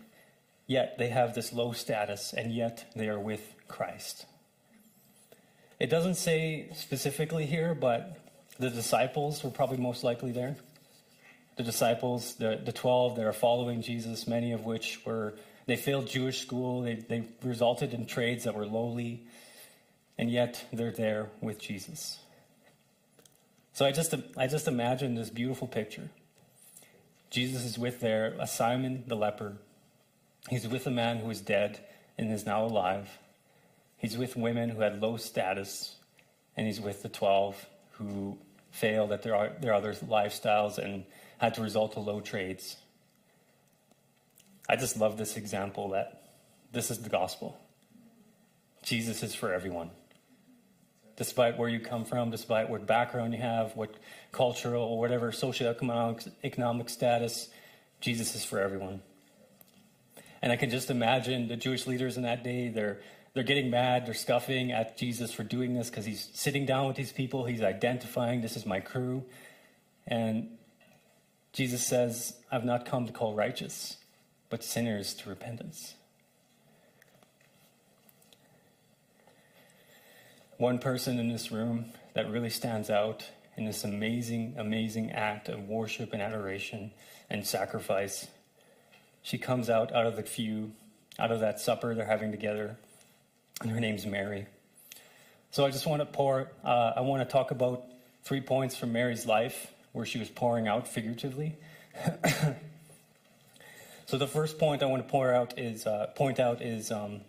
yet 0.70 0.98
they 0.98 1.08
have 1.08 1.34
this 1.34 1.52
low 1.52 1.72
status, 1.72 2.32
and 2.32 2.54
yet 2.54 2.92
they 2.94 3.08
are 3.08 3.18
with 3.18 3.42
Christ. 3.66 4.24
It 5.80 5.90
doesn't 5.90 6.14
say 6.14 6.68
specifically 6.74 7.44
here, 7.44 7.74
but 7.74 8.16
the 8.60 8.70
disciples 8.70 9.42
were 9.42 9.50
probably 9.50 9.78
most 9.78 10.04
likely 10.04 10.30
there. 10.30 10.54
The 11.56 11.64
disciples, 11.64 12.36
the, 12.36 12.60
the 12.64 12.70
12 12.70 13.16
that 13.16 13.26
are 13.26 13.32
following 13.32 13.82
Jesus, 13.82 14.28
many 14.28 14.52
of 14.52 14.64
which 14.64 15.04
were, 15.04 15.34
they 15.70 15.76
failed 15.76 16.08
Jewish 16.08 16.40
school, 16.40 16.82
they, 16.82 16.94
they 16.96 17.22
resulted 17.44 17.94
in 17.94 18.04
trades 18.04 18.42
that 18.42 18.56
were 18.56 18.66
lowly, 18.66 19.22
and 20.18 20.28
yet 20.28 20.64
they're 20.72 20.90
there 20.90 21.30
with 21.40 21.60
Jesus. 21.60 22.18
So 23.72 23.86
I 23.86 23.92
just, 23.92 24.12
I 24.36 24.48
just 24.48 24.66
imagine 24.66 25.14
this 25.14 25.30
beautiful 25.30 25.68
picture. 25.68 26.10
Jesus 27.30 27.64
is 27.64 27.78
with 27.78 28.00
there, 28.00 28.34
a 28.36 28.42
uh, 28.42 28.46
Simon 28.46 29.04
the 29.06 29.14
leper, 29.14 29.58
He's 30.48 30.66
with 30.66 30.88
a 30.88 30.90
man 30.90 31.18
who 31.18 31.30
is 31.30 31.40
dead 31.40 31.78
and 32.18 32.32
is 32.32 32.44
now 32.44 32.64
alive. 32.64 33.18
He's 33.96 34.18
with 34.18 34.34
women 34.34 34.70
who 34.70 34.80
had 34.80 35.00
low 35.00 35.18
status, 35.18 35.94
and 36.56 36.66
he's 36.66 36.80
with 36.80 37.04
the 37.04 37.08
12 37.08 37.66
who 37.92 38.38
failed 38.72 39.12
at 39.12 39.22
their, 39.22 39.56
their 39.60 39.74
other 39.74 39.94
lifestyles 39.94 40.78
and 40.78 41.04
had 41.38 41.54
to 41.54 41.62
resort 41.62 41.92
to 41.92 42.00
low 42.00 42.20
trades. 42.20 42.76
I 44.68 44.76
just 44.76 44.96
love 44.96 45.16
this 45.16 45.36
example 45.36 45.90
that 45.90 46.22
this 46.72 46.90
is 46.90 46.98
the 46.98 47.08
gospel. 47.08 47.58
Jesus 48.82 49.22
is 49.22 49.34
for 49.34 49.52
everyone. 49.52 49.90
Despite 51.16 51.58
where 51.58 51.68
you 51.68 51.80
come 51.80 52.04
from, 52.04 52.30
despite 52.30 52.70
what 52.70 52.86
background 52.86 53.34
you 53.34 53.40
have, 53.40 53.76
what 53.76 53.94
cultural 54.32 54.82
or 54.82 54.98
whatever 54.98 55.32
socioeconomic 55.32 56.30
economic 56.42 56.88
status, 56.88 57.48
Jesus 58.00 58.34
is 58.34 58.44
for 58.44 58.58
everyone. 58.58 59.02
And 60.40 60.50
I 60.50 60.56
can 60.56 60.70
just 60.70 60.90
imagine 60.90 61.48
the 61.48 61.56
Jewish 61.56 61.86
leaders 61.86 62.16
in 62.16 62.22
that 62.22 62.42
day, 62.42 62.68
they're 62.68 63.00
they're 63.32 63.44
getting 63.44 63.70
mad, 63.70 64.06
they're 64.06 64.14
scuffing 64.14 64.72
at 64.72 64.96
Jesus 64.96 65.32
for 65.32 65.44
doing 65.44 65.74
this 65.74 65.88
because 65.88 66.04
he's 66.04 66.28
sitting 66.34 66.66
down 66.66 66.88
with 66.88 66.96
these 66.96 67.12
people, 67.12 67.44
he's 67.44 67.62
identifying 67.62 68.40
this 68.40 68.56
is 68.56 68.66
my 68.66 68.80
crew. 68.80 69.24
And 70.06 70.56
Jesus 71.52 71.86
says, 71.86 72.34
I've 72.50 72.64
not 72.64 72.86
come 72.86 73.06
to 73.06 73.12
call 73.12 73.34
righteous, 73.34 73.96
but 74.50 74.64
sinners 74.64 75.14
to 75.14 75.28
repentance. 75.28 75.94
One 80.58 80.78
person 80.78 81.18
in 81.18 81.28
this 81.28 81.50
room 81.50 81.86
that 82.14 82.30
really 82.30 82.50
stands 82.50 82.90
out 82.90 83.24
in 83.56 83.64
this 83.64 83.84
amazing, 83.84 84.56
amazing 84.58 85.10
act 85.12 85.48
of 85.48 85.68
worship 85.68 86.12
and 86.12 86.20
adoration 86.20 86.90
and 87.30 87.46
sacrifice. 87.46 88.26
She 89.22 89.38
comes 89.38 89.70
out 89.70 89.94
out 89.94 90.06
of 90.06 90.16
the 90.16 90.22
few, 90.22 90.72
out 91.18 91.30
of 91.30 91.40
that 91.40 91.60
supper 91.60 91.94
they're 91.94 92.04
having 92.04 92.30
together, 92.30 92.76
and 93.62 93.70
her 93.70 93.80
name's 93.80 94.04
Mary. 94.04 94.46
So 95.50 95.64
I 95.64 95.70
just 95.70 95.86
want 95.86 96.00
to 96.00 96.06
pour, 96.06 96.50
uh, 96.64 96.92
I 96.96 97.00
want 97.00 97.26
to 97.26 97.30
talk 97.30 97.50
about 97.50 97.84
three 98.24 98.40
points 98.40 98.76
from 98.76 98.92
Mary's 98.92 99.26
life 99.26 99.72
where 99.92 100.04
she 100.04 100.18
was 100.18 100.28
pouring 100.28 100.68
out 100.68 100.86
figuratively. 100.86 101.56
so 104.10 104.18
the 104.18 104.26
first 104.26 104.58
point 104.58 104.82
I 104.82 104.86
want 104.86 105.06
to 105.06 105.08
pour 105.08 105.32
out 105.32 105.56
is 105.56 105.86
uh, 105.86 106.08
point 106.16 106.40
out 106.40 106.60
is 106.60 106.90
um, 106.90 107.20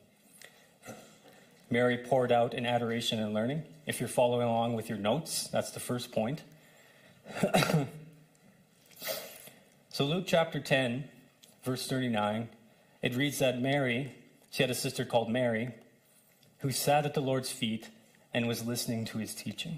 Mary 1.69 1.95
poured 1.95 2.31
out 2.31 2.55
in 2.55 2.65
adoration 2.65 3.19
and 3.19 3.35
learning. 3.35 3.61
If 3.85 3.99
you're 3.99 4.09
following 4.09 4.47
along 4.47 4.73
with 4.73 4.89
your 4.89 4.97
notes, 4.97 5.47
that's 5.49 5.69
the 5.69 5.79
first 5.79 6.11
point. 6.11 6.41
so 9.89 10.05
Luke 10.05 10.23
chapter 10.25 10.59
10, 10.59 11.03
verse 11.63 11.85
39, 11.87 12.49
it 13.03 13.15
reads 13.15 13.37
that 13.37 13.61
Mary, 13.61 14.15
she 14.49 14.63
had 14.63 14.71
a 14.71 14.73
sister 14.73 15.05
called 15.05 15.29
Mary, 15.29 15.75
who 16.61 16.71
sat 16.71 17.05
at 17.05 17.13
the 17.13 17.21
Lord's 17.21 17.51
feet 17.51 17.89
and 18.33 18.47
was 18.47 18.65
listening 18.65 19.05
to 19.05 19.19
his 19.19 19.35
teaching. 19.35 19.77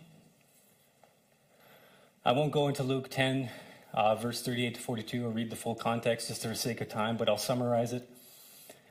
I 2.24 2.32
won't 2.32 2.54
go 2.54 2.70
into 2.70 2.84
Luke 2.84 3.10
10, 3.10 3.50
uh, 3.94 4.16
verse 4.16 4.42
38 4.42 4.76
to 4.76 4.82
42, 4.82 5.24
I'll 5.24 5.32
read 5.32 5.50
the 5.50 5.56
full 5.56 5.76
context 5.76 6.28
just 6.28 6.42
for 6.42 6.48
the 6.48 6.56
sake 6.56 6.82
of 6.82 6.90
time, 6.90 7.16
but 7.18 7.30
I'll 7.30 7.38
summarize 7.38 7.94
it. 7.94 8.10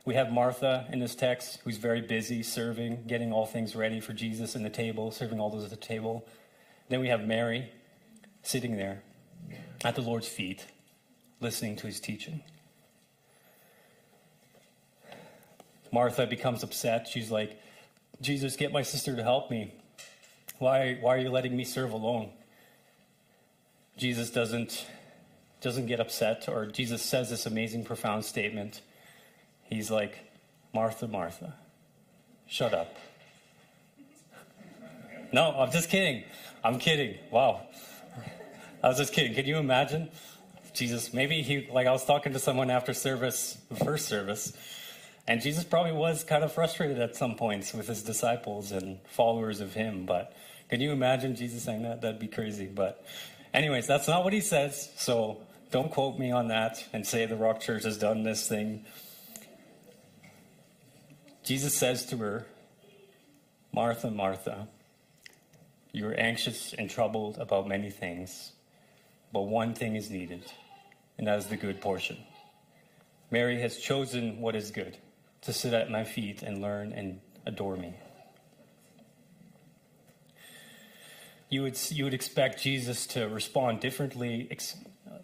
We 0.05 0.15
have 0.15 0.31
Martha 0.31 0.87
in 0.91 0.99
this 0.99 1.15
text, 1.15 1.59
who's 1.63 1.77
very 1.77 2.01
busy 2.01 2.43
serving, 2.43 3.05
getting 3.07 3.31
all 3.31 3.45
things 3.45 3.75
ready 3.75 3.99
for 3.99 4.13
Jesus 4.13 4.55
in 4.55 4.63
the 4.63 4.69
table, 4.69 5.11
serving 5.11 5.39
all 5.39 5.49
those 5.49 5.63
at 5.63 5.69
the 5.69 5.75
table. 5.75 6.25
Then 6.89 6.99
we 6.99 7.07
have 7.07 7.25
Mary 7.25 7.71
sitting 8.41 8.75
there 8.75 9.01
at 9.83 9.95
the 9.95 10.01
Lord's 10.01 10.27
feet, 10.27 10.65
listening 11.39 11.75
to 11.77 11.87
his 11.87 11.99
teaching. 11.99 12.43
Martha 15.91 16.25
becomes 16.25 16.63
upset. 16.63 17.07
She's 17.07 17.29
like, 17.29 17.59
Jesus, 18.19 18.55
get 18.55 18.71
my 18.71 18.81
sister 18.81 19.15
to 19.15 19.23
help 19.23 19.51
me. 19.51 19.73
Why, 20.59 20.97
why 20.99 21.15
are 21.15 21.19
you 21.19 21.29
letting 21.29 21.55
me 21.55 21.63
serve 21.63 21.91
alone? 21.91 22.31
Jesus 23.97 24.29
doesn't, 24.29 24.87
doesn't 25.61 25.85
get 25.85 25.99
upset, 25.99 26.47
or 26.47 26.65
Jesus 26.65 27.01
says 27.01 27.29
this 27.29 27.45
amazing, 27.45 27.85
profound 27.85 28.25
statement. 28.25 28.81
He's 29.63 29.91
like, 29.91 30.19
Martha, 30.73 31.07
Martha, 31.07 31.53
shut 32.47 32.73
up. 32.73 32.95
No, 35.31 35.51
I'm 35.51 35.71
just 35.71 35.89
kidding. 35.89 36.23
I'm 36.63 36.79
kidding. 36.79 37.15
Wow. 37.31 37.61
I 38.83 38.89
was 38.89 38.97
just 38.97 39.13
kidding. 39.13 39.33
Can 39.33 39.45
you 39.45 39.57
imagine? 39.57 40.09
Jesus, 40.73 41.13
maybe 41.13 41.41
he, 41.41 41.67
like 41.71 41.87
I 41.87 41.91
was 41.91 42.05
talking 42.05 42.33
to 42.33 42.39
someone 42.39 42.69
after 42.69 42.93
service, 42.93 43.57
first 43.83 44.07
service, 44.07 44.53
and 45.27 45.41
Jesus 45.41 45.63
probably 45.63 45.93
was 45.93 46.23
kind 46.23 46.43
of 46.43 46.51
frustrated 46.51 46.99
at 46.99 47.15
some 47.15 47.35
points 47.35 47.73
with 47.73 47.87
his 47.87 48.03
disciples 48.03 48.71
and 48.71 48.99
followers 49.05 49.61
of 49.61 49.73
him. 49.73 50.05
But 50.05 50.33
can 50.69 50.81
you 50.81 50.91
imagine 50.91 51.35
Jesus 51.35 51.63
saying 51.63 51.83
that? 51.83 52.01
That'd 52.01 52.19
be 52.19 52.27
crazy. 52.27 52.65
But 52.65 53.05
Anyways, 53.53 53.85
that's 53.85 54.07
not 54.07 54.23
what 54.23 54.33
he 54.33 54.41
says, 54.41 54.89
so 54.97 55.37
don't 55.69 55.91
quote 55.91 56.17
me 56.17 56.31
on 56.31 56.47
that 56.47 56.83
and 56.91 57.05
say 57.05 57.25
the 57.25 57.35
Rock 57.35 57.59
Church 57.59 57.83
has 57.83 57.97
done 57.97 58.23
this 58.23 58.47
thing. 58.47 58.85
Jesus 61.43 61.73
says 61.75 62.05
to 62.07 62.17
her, 62.17 62.47
Martha, 63.71 64.09
Martha, 64.09 64.67
you 65.91 66.07
are 66.07 66.13
anxious 66.13 66.73
and 66.73 66.89
troubled 66.89 67.37
about 67.37 67.67
many 67.67 67.91
things, 67.91 68.53
but 69.31 69.41
one 69.41 69.75
thing 69.75 69.95
is 69.95 70.09
needed, 70.09 70.43
and 71.17 71.27
that 71.27 71.37
is 71.37 71.45
the 71.47 71.57
good 71.57 71.79
portion. 71.79 72.17
Mary 73.29 73.61
has 73.61 73.77
chosen 73.77 74.41
what 74.41 74.55
is 74.55 74.71
good, 74.71 74.97
to 75.41 75.53
sit 75.53 75.73
at 75.73 75.91
my 75.91 76.03
feet 76.03 76.41
and 76.41 76.61
learn 76.61 76.91
and 76.93 77.19
adore 77.45 77.75
me. 77.75 77.93
You 81.53 81.61
would 81.61 81.79
you 81.91 82.03
would 82.03 82.15
expect 82.15 82.63
Jesus 82.63 83.05
to 83.07 83.29
respond 83.29 83.79
differently, 83.79 84.47
ex- 84.49 84.75
uh, 85.07 85.19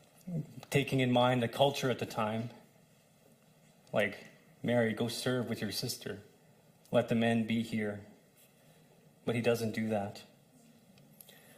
taking 0.69 0.99
in 0.99 1.11
mind 1.11 1.41
the 1.41 1.47
culture 1.47 1.89
at 1.89 1.97
the 1.97 2.05
time. 2.05 2.51
Like, 3.91 4.15
Mary, 4.61 4.93
go 4.93 5.07
serve 5.07 5.49
with 5.49 5.59
your 5.59 5.71
sister. 5.71 6.19
Let 6.91 7.09
the 7.09 7.15
men 7.15 7.47
be 7.47 7.63
here. 7.63 8.01
But 9.25 9.33
he 9.33 9.41
doesn't 9.41 9.73
do 9.73 9.89
that. 9.89 10.21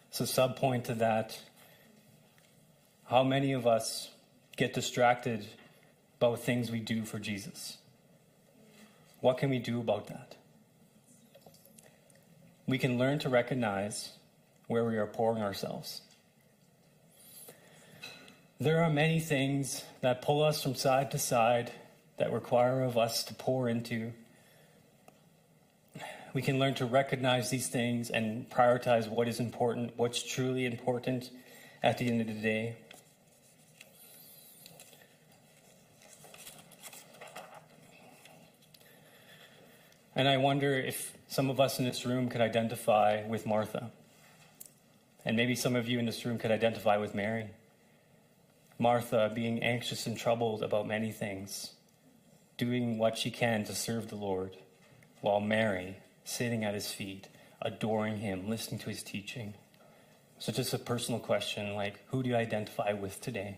So, 0.10 0.24
sub 0.24 0.56
point 0.56 0.86
to 0.86 0.94
that 0.96 1.38
how 3.08 3.24
many 3.25 3.51
of 3.51 3.68
us 3.68 4.10
get 4.56 4.74
distracted 4.74 5.48
about 6.18 6.40
things 6.40 6.72
we 6.72 6.80
do 6.80 7.04
for 7.04 7.20
Jesus? 7.20 7.78
What 9.20 9.38
can 9.38 9.50
we 9.50 9.60
do 9.60 9.82
about 9.82 10.08
that? 10.08 10.38
We 12.66 12.78
can 12.78 12.98
learn 12.98 13.20
to 13.20 13.28
recognize 13.28 14.13
where 14.72 14.86
we 14.86 14.98
are 14.98 15.06
pouring 15.06 15.44
ourselves. 15.44 16.01
There 18.58 18.84
are 18.84 18.90
many 18.90 19.20
things 19.20 19.84
that 20.00 20.22
pull 20.22 20.42
us 20.42 20.63
from 20.63 20.75
side 20.75 21.12
to 21.12 21.20
side 21.20 21.74
that 22.18 22.32
require 22.32 22.82
of 22.84 22.98
us 22.98 23.24
to 23.25 23.34
pour 23.34 23.68
into. 23.68 24.13
We 26.34 26.42
can 26.42 26.58
learn 26.58 26.75
to 26.75 26.86
recognize 26.86 27.50
these 27.50 27.68
things 27.68 28.10
and 28.10 28.50
prioritize 28.50 29.10
what 29.10 29.28
is 29.28 29.42
important, 29.42 29.92
what's 29.98 30.24
truly 30.24 30.66
important 30.66 31.30
at 31.84 31.98
the 31.98 32.08
end 32.08 32.22
of 32.22 32.28
the 32.28 32.34
day. 32.34 32.78
And 40.16 40.30
I 40.30 40.38
wonder 40.38 40.80
if 40.80 41.18
some 41.28 41.50
of 41.50 41.60
us 41.60 41.78
in 41.78 41.84
this 41.84 42.06
room 42.06 42.30
could 42.30 42.42
identify 42.42 43.25
with 43.28 43.46
Martha. 43.46 43.92
And 45.24 45.38
maybe 45.38 45.56
some 45.56 45.75
of 45.75 45.88
you 45.88 46.00
in 46.00 46.06
this 46.06 46.25
room 46.25 46.38
could 46.38 46.51
identify 46.51 46.98
with 46.98 47.13
Mary. 47.13 47.51
Martha 48.80 49.32
being 49.34 49.62
anxious 49.62 50.08
and 50.08 50.18
troubled 50.18 50.63
about 50.63 50.88
many 50.88 51.12
things, 51.12 51.74
doing 52.58 52.98
what 52.98 53.18
she 53.18 53.30
can 53.30 53.63
to 53.66 53.75
serve 53.75 54.10
the 54.10 54.16
Lord, 54.16 54.58
while 55.22 55.40
Mary 55.40 55.98
sitting 56.24 56.63
at 56.63 56.74
his 56.74 56.92
feet, 56.92 57.28
adoring 57.62 58.18
him, 58.18 58.50
listening 58.50 58.80
to 58.80 58.90
his 58.90 59.04
teaching. 59.04 59.54
So, 60.40 60.51
just 60.51 60.74
a 60.74 60.80
personal 60.80 61.20
question 61.20 61.75
like, 61.75 62.00
who 62.08 62.24
do 62.24 62.30
you 62.30 62.36
identify 62.36 62.94
with 62.94 63.22
today? 63.22 63.58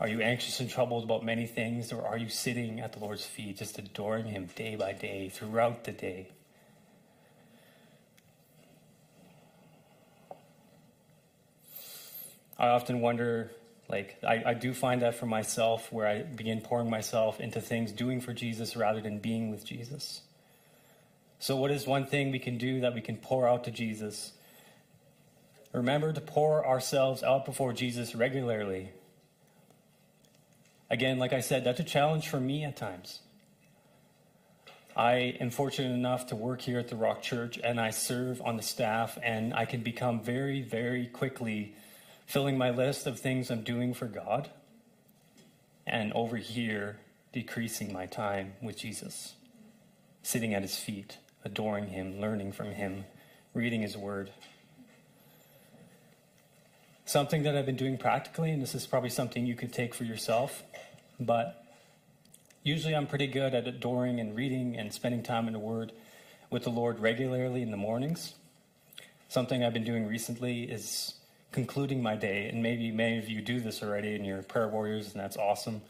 Are 0.00 0.08
you 0.08 0.20
anxious 0.20 0.60
and 0.60 0.68
troubled 0.68 1.04
about 1.04 1.24
many 1.24 1.46
things, 1.46 1.92
or 1.92 2.06
are 2.06 2.16
you 2.16 2.28
sitting 2.28 2.80
at 2.80 2.94
the 2.94 2.98
Lord's 2.98 3.24
feet, 3.24 3.58
just 3.58 3.78
adoring 3.78 4.26
him 4.26 4.48
day 4.54 4.76
by 4.76 4.92
day, 4.92 5.28
throughout 5.28 5.84
the 5.84 5.92
day? 5.92 6.30
I 12.58 12.68
often 12.68 13.00
wonder, 13.00 13.50
like, 13.88 14.16
I, 14.26 14.42
I 14.46 14.54
do 14.54 14.72
find 14.72 15.02
that 15.02 15.14
for 15.14 15.26
myself 15.26 15.92
where 15.92 16.06
I 16.06 16.22
begin 16.22 16.60
pouring 16.60 16.88
myself 16.88 17.40
into 17.40 17.60
things 17.60 17.92
doing 17.92 18.20
for 18.20 18.32
Jesus 18.32 18.76
rather 18.76 19.00
than 19.00 19.18
being 19.18 19.50
with 19.50 19.64
Jesus. 19.64 20.22
So, 21.38 21.56
what 21.56 21.70
is 21.70 21.86
one 21.86 22.06
thing 22.06 22.30
we 22.30 22.38
can 22.38 22.56
do 22.56 22.80
that 22.80 22.94
we 22.94 23.02
can 23.02 23.16
pour 23.16 23.46
out 23.46 23.64
to 23.64 23.70
Jesus? 23.70 24.32
Remember 25.72 26.12
to 26.12 26.20
pour 26.20 26.66
ourselves 26.66 27.22
out 27.22 27.44
before 27.44 27.74
Jesus 27.74 28.14
regularly. 28.14 28.90
Again, 30.88 31.18
like 31.18 31.34
I 31.34 31.40
said, 31.40 31.64
that's 31.64 31.80
a 31.80 31.84
challenge 31.84 32.28
for 32.28 32.40
me 32.40 32.64
at 32.64 32.76
times. 32.76 33.20
I 34.96 35.36
am 35.40 35.50
fortunate 35.50 35.92
enough 35.92 36.28
to 36.28 36.36
work 36.36 36.62
here 36.62 36.78
at 36.78 36.88
the 36.88 36.96
Rock 36.96 37.20
Church 37.20 37.58
and 37.62 37.78
I 37.78 37.90
serve 37.90 38.40
on 38.40 38.56
the 38.56 38.62
staff, 38.62 39.18
and 39.22 39.52
I 39.52 39.66
can 39.66 39.82
become 39.82 40.20
very, 40.22 40.62
very 40.62 41.06
quickly 41.06 41.74
filling 42.26 42.58
my 42.58 42.70
list 42.70 43.06
of 43.06 43.18
things 43.18 43.50
I'm 43.50 43.62
doing 43.62 43.94
for 43.94 44.06
God, 44.06 44.50
and 45.86 46.12
over 46.12 46.36
here, 46.36 46.98
decreasing 47.32 47.92
my 47.92 48.06
time 48.06 48.54
with 48.60 48.76
Jesus, 48.76 49.34
sitting 50.22 50.52
at 50.52 50.62
his 50.62 50.76
feet, 50.78 51.18
adoring 51.44 51.88
him, 51.88 52.20
learning 52.20 52.52
from 52.52 52.72
him, 52.72 53.04
reading 53.54 53.82
his 53.82 53.96
word. 53.96 54.30
Something 57.04 57.44
that 57.44 57.56
I've 57.56 57.66
been 57.66 57.76
doing 57.76 57.96
practically, 57.96 58.50
and 58.50 58.60
this 58.60 58.74
is 58.74 58.86
probably 58.86 59.10
something 59.10 59.46
you 59.46 59.54
could 59.54 59.72
take 59.72 59.94
for 59.94 60.04
yourself, 60.04 60.62
but 61.20 61.62
Usually, 62.66 62.96
I'm 62.96 63.06
pretty 63.06 63.28
good 63.28 63.54
at 63.54 63.68
adoring 63.68 64.18
and 64.18 64.34
reading 64.34 64.76
and 64.76 64.92
spending 64.92 65.22
time 65.22 65.46
in 65.46 65.52
the 65.52 65.58
Word 65.60 65.92
with 66.50 66.64
the 66.64 66.70
Lord 66.70 66.98
regularly 66.98 67.62
in 67.62 67.70
the 67.70 67.76
mornings. 67.76 68.34
Something 69.28 69.62
I've 69.62 69.72
been 69.72 69.84
doing 69.84 70.08
recently 70.08 70.64
is 70.64 71.14
concluding 71.52 72.02
my 72.02 72.16
day, 72.16 72.48
and 72.48 72.62
maybe 72.62 72.90
many 72.90 73.18
of 73.18 73.28
you 73.28 73.40
do 73.40 73.60
this 73.60 73.82
already 73.82 74.14
in 74.14 74.24
your 74.24 74.42
prayer 74.42 74.68
warriors, 74.68 75.12
and 75.12 75.20
that's 75.20 75.36
awesome. 75.36 75.82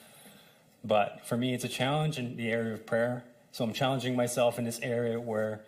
But 0.84 1.26
for 1.26 1.36
me, 1.36 1.54
it's 1.54 1.64
a 1.64 1.68
challenge 1.68 2.18
in 2.18 2.36
the 2.36 2.50
area 2.50 2.75
of 2.75 2.86
prayer. 2.86 3.25
So 3.52 3.64
I'm 3.64 3.72
challenging 3.72 4.14
myself 4.14 4.58
in 4.58 4.64
this 4.64 4.78
area 4.80 5.18
where, 5.18 5.60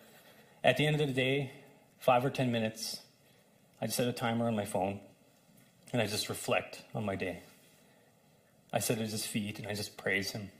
at 0.63 0.77
the 0.77 0.87
end 0.87 1.01
of 1.01 1.07
the 1.07 1.13
day, 1.13 1.53
five 1.99 2.25
or 2.25 2.31
10 2.31 2.53
minutes, 2.53 3.01
I 3.81 3.87
just 3.87 3.97
set 3.97 4.09
a 4.09 4.13
timer 4.13 4.47
on 4.47 4.55
my 4.55 4.65
phone 4.65 5.01
and 5.93 6.03
I 6.03 6.07
just 6.07 6.29
reflect 6.29 6.83
on 6.95 7.05
my 7.05 7.17
day. 7.17 7.41
I 8.73 8.81
sit 8.81 8.99
at 8.99 9.09
his 9.09 9.25
feet 9.25 9.59
and 9.59 9.67
I 9.67 9.75
just 9.75 9.97
praise 9.97 10.33
him. 10.33 10.51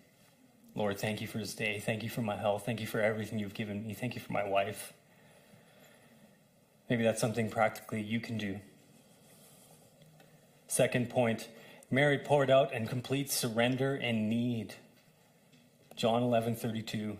Lord, 0.75 0.99
thank 0.99 1.21
you 1.21 1.27
for 1.27 1.39
this 1.39 1.55
day. 1.55 1.81
Thank 1.81 2.03
you 2.03 2.09
for 2.09 2.23
my 2.23 2.37
health. 2.37 2.65
Thank 2.65 2.81
you 2.81 2.87
for 2.87 3.01
everything 3.01 3.39
you've 3.39 3.55
given 3.55 3.87
me. 3.87 3.95
Thank 3.95 4.15
you 4.15 4.21
for 4.21 4.33
my 4.33 4.49
wife. 4.49 4.93
Maybe 6.89 7.03
that's 7.03 7.21
something 7.21 7.51
practically 7.51 8.01
you 8.01 8.21
can 8.21 8.39
do. 8.39 8.61
Second 10.69 11.09
point 11.11 11.49
Mary 11.91 12.19
poured 12.19 12.51
out 12.51 12.73
in 12.73 12.87
complete 12.87 13.31
surrender 13.31 13.95
and 13.95 14.29
need. 14.29 14.75
John 15.97 16.23
11 16.23 16.55
32. 16.55 17.17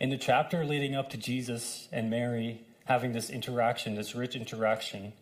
In 0.00 0.10
the 0.10 0.16
chapter 0.16 0.64
leading 0.64 0.94
up 0.94 1.10
to 1.10 1.16
Jesus 1.16 1.88
and 1.92 2.10
Mary 2.10 2.62
having 2.86 3.12
this 3.12 3.30
interaction, 3.30 3.94
this 3.94 4.14
rich 4.14 4.34
interaction, 4.34 5.12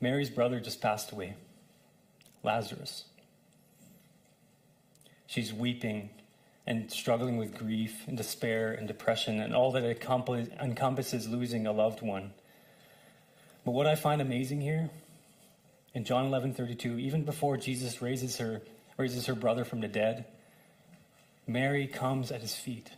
Mary's 0.00 0.30
brother 0.30 0.60
just 0.60 0.80
passed 0.80 1.12
away, 1.12 1.34
Lazarus. 2.42 3.04
She's 5.26 5.52
weeping 5.52 6.10
and 6.66 6.90
struggling 6.90 7.36
with 7.36 7.56
grief 7.56 8.02
and 8.06 8.16
despair 8.16 8.72
and 8.72 8.86
depression 8.88 9.40
and 9.40 9.54
all 9.54 9.72
that 9.72 9.84
encompasses 9.84 11.28
losing 11.28 11.66
a 11.66 11.72
loved 11.72 12.02
one. 12.02 12.32
But 13.64 13.72
what 13.72 13.86
I 13.86 13.94
find 13.94 14.20
amazing 14.20 14.60
here 14.60 14.90
in 15.94 16.04
John 16.04 16.26
11:32, 16.26 16.98
even 16.98 17.24
before 17.24 17.56
Jesus 17.56 18.02
raises 18.02 18.38
her 18.38 18.62
raises 18.96 19.26
her 19.26 19.34
brother 19.34 19.64
from 19.64 19.80
the 19.80 19.88
dead, 19.88 20.26
Mary 21.46 21.86
comes 21.86 22.30
at 22.30 22.40
his 22.40 22.54
feet. 22.54 22.90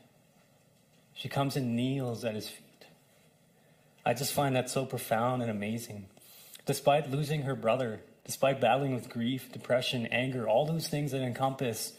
She 1.14 1.28
comes 1.28 1.56
and 1.56 1.76
kneels 1.76 2.25
at 2.25 2.35
his 2.35 2.49
feet. 2.49 2.64
I 4.04 4.14
just 4.14 4.33
find 4.33 4.56
that 4.56 4.68
so 4.68 4.85
profound 4.85 5.42
and 5.42 5.50
amazing. 5.50 6.06
Despite 6.66 7.11
losing 7.11 7.42
her 7.42 7.54
brother, 7.54 8.00
despite 8.25 8.61
battling 8.61 8.94
with 8.94 9.09
grief, 9.09 9.52
depression, 9.52 10.06
anger, 10.06 10.49
all 10.49 10.66
those 10.66 10.88
things 10.88 11.12
that 11.12 11.23
encompass 11.23 11.92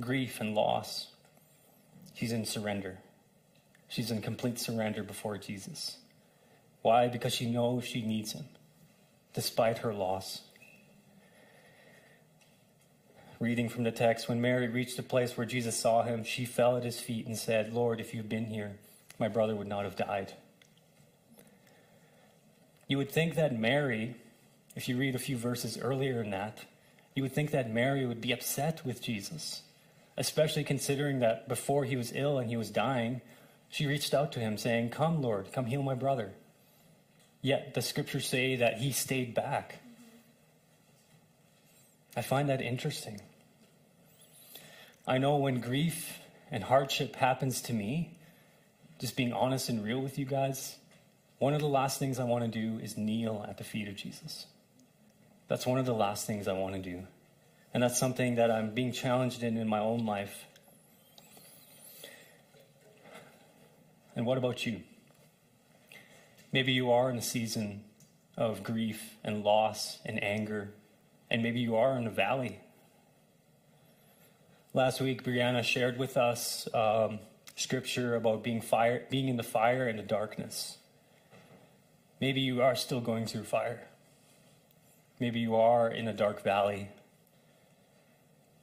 grief 0.00 0.40
and 0.40 0.54
loss, 0.54 1.08
she's 2.14 2.32
in 2.32 2.44
surrender. 2.44 2.98
She's 3.88 4.10
in 4.10 4.22
complete 4.22 4.58
surrender 4.58 5.02
before 5.02 5.36
Jesus. 5.36 5.96
Why? 6.82 7.08
Because 7.08 7.34
she 7.34 7.50
knows 7.50 7.84
she 7.84 8.02
needs 8.02 8.32
him, 8.32 8.44
despite 9.34 9.78
her 9.78 9.92
loss. 9.92 10.42
Reading 13.38 13.68
from 13.68 13.84
the 13.84 13.90
text, 13.90 14.28
when 14.28 14.40
Mary 14.40 14.68
reached 14.68 14.96
the 14.96 15.02
place 15.02 15.36
where 15.36 15.46
Jesus 15.46 15.76
saw 15.76 16.02
him, 16.02 16.24
she 16.24 16.44
fell 16.44 16.76
at 16.76 16.84
his 16.84 17.00
feet 17.00 17.26
and 17.26 17.36
said, 17.36 17.72
Lord, 17.72 18.00
if 18.00 18.12
you'd 18.12 18.28
been 18.28 18.46
here, 18.46 18.72
my 19.18 19.28
brother 19.28 19.56
would 19.56 19.66
not 19.66 19.84
have 19.84 19.96
died. 19.96 20.34
You 22.86 22.98
would 22.98 23.10
think 23.10 23.36
that 23.36 23.58
Mary, 23.58 24.16
if 24.74 24.88
you 24.88 24.96
read 24.96 25.14
a 25.14 25.18
few 25.18 25.36
verses 25.36 25.78
earlier 25.78 26.22
in 26.22 26.30
that, 26.30 26.64
you 27.14 27.22
would 27.22 27.32
think 27.32 27.50
that 27.50 27.72
Mary 27.72 28.04
would 28.04 28.20
be 28.20 28.32
upset 28.32 28.84
with 28.84 29.02
Jesus 29.02 29.62
especially 30.20 30.62
considering 30.62 31.20
that 31.20 31.48
before 31.48 31.86
he 31.86 31.96
was 31.96 32.12
ill 32.14 32.38
and 32.38 32.50
he 32.50 32.56
was 32.56 32.70
dying, 32.70 33.22
she 33.70 33.86
reached 33.86 34.12
out 34.12 34.32
to 34.32 34.38
him 34.38 34.58
saying, 34.58 34.90
Come, 34.90 35.22
Lord, 35.22 35.50
come 35.50 35.64
heal 35.64 35.82
my 35.82 35.94
brother. 35.94 36.32
Yet 37.42 37.74
the 37.74 37.82
scriptures 37.82 38.26
say 38.26 38.56
that 38.56 38.78
he 38.78 38.92
stayed 38.92 39.34
back. 39.34 39.80
I 42.16 42.22
find 42.22 42.48
that 42.48 42.60
interesting. 42.60 43.20
I 45.06 45.18
know 45.18 45.36
when 45.36 45.60
grief 45.60 46.18
and 46.50 46.64
hardship 46.64 47.16
happens 47.16 47.62
to 47.62 47.72
me, 47.72 48.18
just 48.98 49.16
being 49.16 49.32
honest 49.32 49.68
and 49.68 49.82
real 49.82 50.00
with 50.00 50.18
you 50.18 50.26
guys, 50.26 50.76
one 51.38 51.54
of 51.54 51.60
the 51.60 51.68
last 51.68 51.98
things 51.98 52.18
I 52.18 52.24
want 52.24 52.44
to 52.44 52.50
do 52.50 52.78
is 52.82 52.98
kneel 52.98 53.46
at 53.48 53.56
the 53.56 53.64
feet 53.64 53.88
of 53.88 53.96
Jesus. 53.96 54.46
That's 55.48 55.66
one 55.66 55.78
of 55.78 55.86
the 55.86 55.94
last 55.94 56.26
things 56.26 56.46
I 56.46 56.52
want 56.52 56.74
to 56.74 56.80
do. 56.80 57.06
And 57.72 57.82
that's 57.82 57.98
something 57.98 58.34
that 58.34 58.50
I'm 58.50 58.74
being 58.74 58.92
challenged 58.92 59.42
in 59.42 59.56
in 59.56 59.66
my 59.66 59.78
own 59.78 60.04
life. 60.04 60.44
And 64.14 64.26
what 64.26 64.36
about 64.36 64.66
you? 64.66 64.82
Maybe 66.52 66.72
you 66.72 66.90
are 66.90 67.10
in 67.10 67.16
a 67.16 67.22
season 67.22 67.84
of 68.36 68.62
grief 68.62 69.16
and 69.22 69.44
loss 69.44 69.98
and 70.04 70.22
anger, 70.22 70.70
and 71.30 71.42
maybe 71.42 71.60
you 71.60 71.76
are 71.76 71.96
in 71.96 72.06
a 72.06 72.10
valley. 72.10 72.60
Last 74.72 75.00
week, 75.00 75.22
Brianna 75.24 75.62
shared 75.62 75.98
with 75.98 76.16
us 76.16 76.68
um, 76.74 77.18
scripture 77.56 78.14
about 78.14 78.42
being 78.42 78.60
fire, 78.60 79.04
being 79.10 79.28
in 79.28 79.36
the 79.36 79.42
fire 79.42 79.88
and 79.88 79.98
the 79.98 80.02
darkness. 80.02 80.78
Maybe 82.20 82.40
you 82.40 82.62
are 82.62 82.74
still 82.74 83.00
going 83.00 83.26
through 83.26 83.44
fire. 83.44 83.88
Maybe 85.18 85.40
you 85.40 85.56
are 85.56 85.88
in 85.88 86.08
a 86.08 86.12
dark 86.12 86.42
valley 86.42 86.88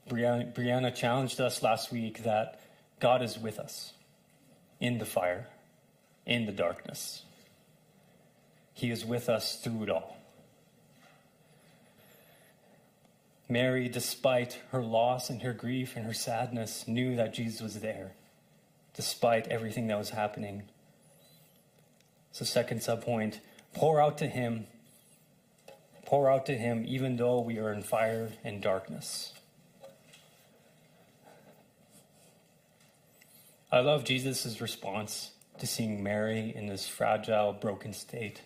Brianna, 0.09 0.53
Brianna 0.53 0.95
challenged 0.95 1.41
us 1.41 1.61
last 1.61 1.91
week 1.91 2.23
that 2.23 2.59
God 2.99 3.21
is 3.21 3.37
with 3.37 3.59
us 3.59 3.93
in 4.79 4.99
the 4.99 5.05
fire, 5.05 5.47
in 6.25 6.45
the 6.45 6.51
darkness. 6.51 7.23
He 8.77 8.91
is 8.91 9.03
with 9.03 9.27
us 9.27 9.55
through 9.55 9.81
it 9.81 9.89
all. 9.89 10.17
Mary, 13.49 13.89
despite 13.89 14.59
her 14.69 14.83
loss 14.83 15.31
and 15.31 15.41
her 15.41 15.51
grief 15.51 15.95
and 15.95 16.05
her 16.05 16.13
sadness, 16.13 16.87
knew 16.87 17.15
that 17.15 17.33
Jesus 17.33 17.59
was 17.59 17.79
there, 17.79 18.11
despite 18.93 19.47
everything 19.47 19.87
that 19.87 19.97
was 19.97 20.11
happening. 20.11 20.61
So, 22.31 22.45
second 22.45 22.81
subpoint 22.81 23.39
pour 23.73 23.99
out 23.99 24.19
to 24.19 24.27
him, 24.27 24.67
pour 26.05 26.29
out 26.29 26.45
to 26.45 26.55
him, 26.55 26.85
even 26.87 27.17
though 27.17 27.39
we 27.39 27.57
are 27.57 27.73
in 27.73 27.81
fire 27.81 28.29
and 28.43 28.61
darkness. 28.61 29.33
I 33.71 33.79
love 33.79 34.03
Jesus' 34.03 34.61
response 34.61 35.31
to 35.57 35.65
seeing 35.65 36.03
Mary 36.03 36.53
in 36.55 36.67
this 36.67 36.87
fragile, 36.87 37.53
broken 37.53 37.91
state. 37.91 38.41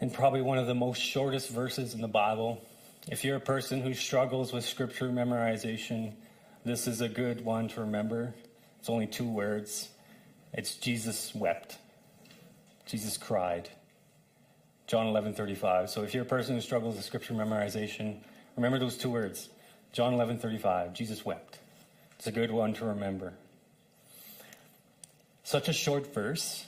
And 0.00 0.12
probably 0.12 0.42
one 0.42 0.58
of 0.58 0.66
the 0.66 0.74
most 0.74 1.00
shortest 1.02 1.50
verses 1.50 1.94
in 1.94 2.00
the 2.00 2.08
Bible. 2.08 2.62
If 3.08 3.24
you're 3.24 3.36
a 3.36 3.40
person 3.40 3.82
who 3.82 3.94
struggles 3.94 4.52
with 4.52 4.64
scripture 4.64 5.08
memorization, 5.08 6.12
this 6.64 6.86
is 6.86 7.00
a 7.00 7.08
good 7.08 7.44
one 7.44 7.68
to 7.68 7.80
remember. 7.80 8.34
It's 8.78 8.88
only 8.88 9.06
two 9.06 9.28
words. 9.28 9.88
It's 10.52 10.76
Jesus 10.76 11.34
wept. 11.34 11.78
Jesus 12.86 13.16
cried. 13.16 13.68
John 14.86 15.06
11:35. 15.06 15.90
So 15.90 16.02
if 16.02 16.14
you're 16.14 16.22
a 16.22 16.26
person 16.26 16.54
who 16.54 16.60
struggles 16.60 16.96
with 16.96 17.04
scripture 17.04 17.34
memorization, 17.34 18.18
remember 18.56 18.78
those 18.78 18.96
two 18.96 19.10
words. 19.10 19.48
John 19.92 20.14
11:35. 20.14 20.94
Jesus 20.94 21.24
wept. 21.24 21.58
It's 22.18 22.26
a 22.26 22.32
good 22.32 22.50
one 22.50 22.72
to 22.74 22.84
remember. 22.84 23.34
Such 25.44 25.68
a 25.68 25.72
short 25.72 26.12
verse, 26.12 26.64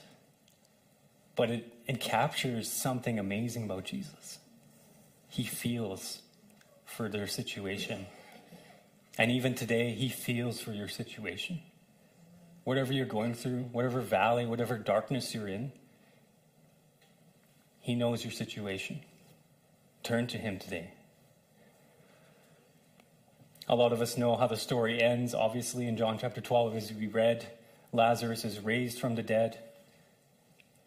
but 1.41 1.51
it, 1.51 1.73
it 1.87 2.01
captures 2.01 2.71
something 2.71 3.19
amazing 3.19 3.65
about 3.65 3.85
Jesus. 3.85 4.41
He 5.31 5.43
feels 5.43 6.21
for 6.85 7.09
their 7.09 7.27
situation. 7.27 8.05
And 9.17 9.31
even 9.31 9.55
today, 9.55 9.93
He 9.93 10.11
feels 10.11 10.61
for 10.61 10.73
your 10.73 10.87
situation. 10.87 11.63
Whatever 12.65 12.93
you're 12.93 13.07
going 13.07 13.33
through, 13.33 13.71
whatever 13.73 14.03
valley, 14.03 14.45
whatever 14.45 14.77
darkness 14.77 15.35
you're 15.35 15.49
in, 15.49 15.73
He 17.81 17.95
knows 17.95 18.23
your 18.23 18.33
situation. 18.33 19.01
Turn 20.03 20.27
to 20.27 20.37
Him 20.37 20.59
today. 20.59 20.91
A 23.67 23.75
lot 23.75 23.95
of 23.95 24.03
us 24.03 24.19
know 24.19 24.37
how 24.37 24.47
the 24.47 24.59
story 24.59 25.01
ends, 25.01 25.33
obviously, 25.33 25.87
in 25.87 25.97
John 25.97 26.19
chapter 26.19 26.43
12, 26.43 26.77
as 26.77 26.93
we 26.93 27.07
read. 27.07 27.47
Lazarus 27.95 28.45
is 28.45 28.61
raised 28.61 29.01
from 29.01 29.15
the 29.15 29.23
dead, 29.23 29.59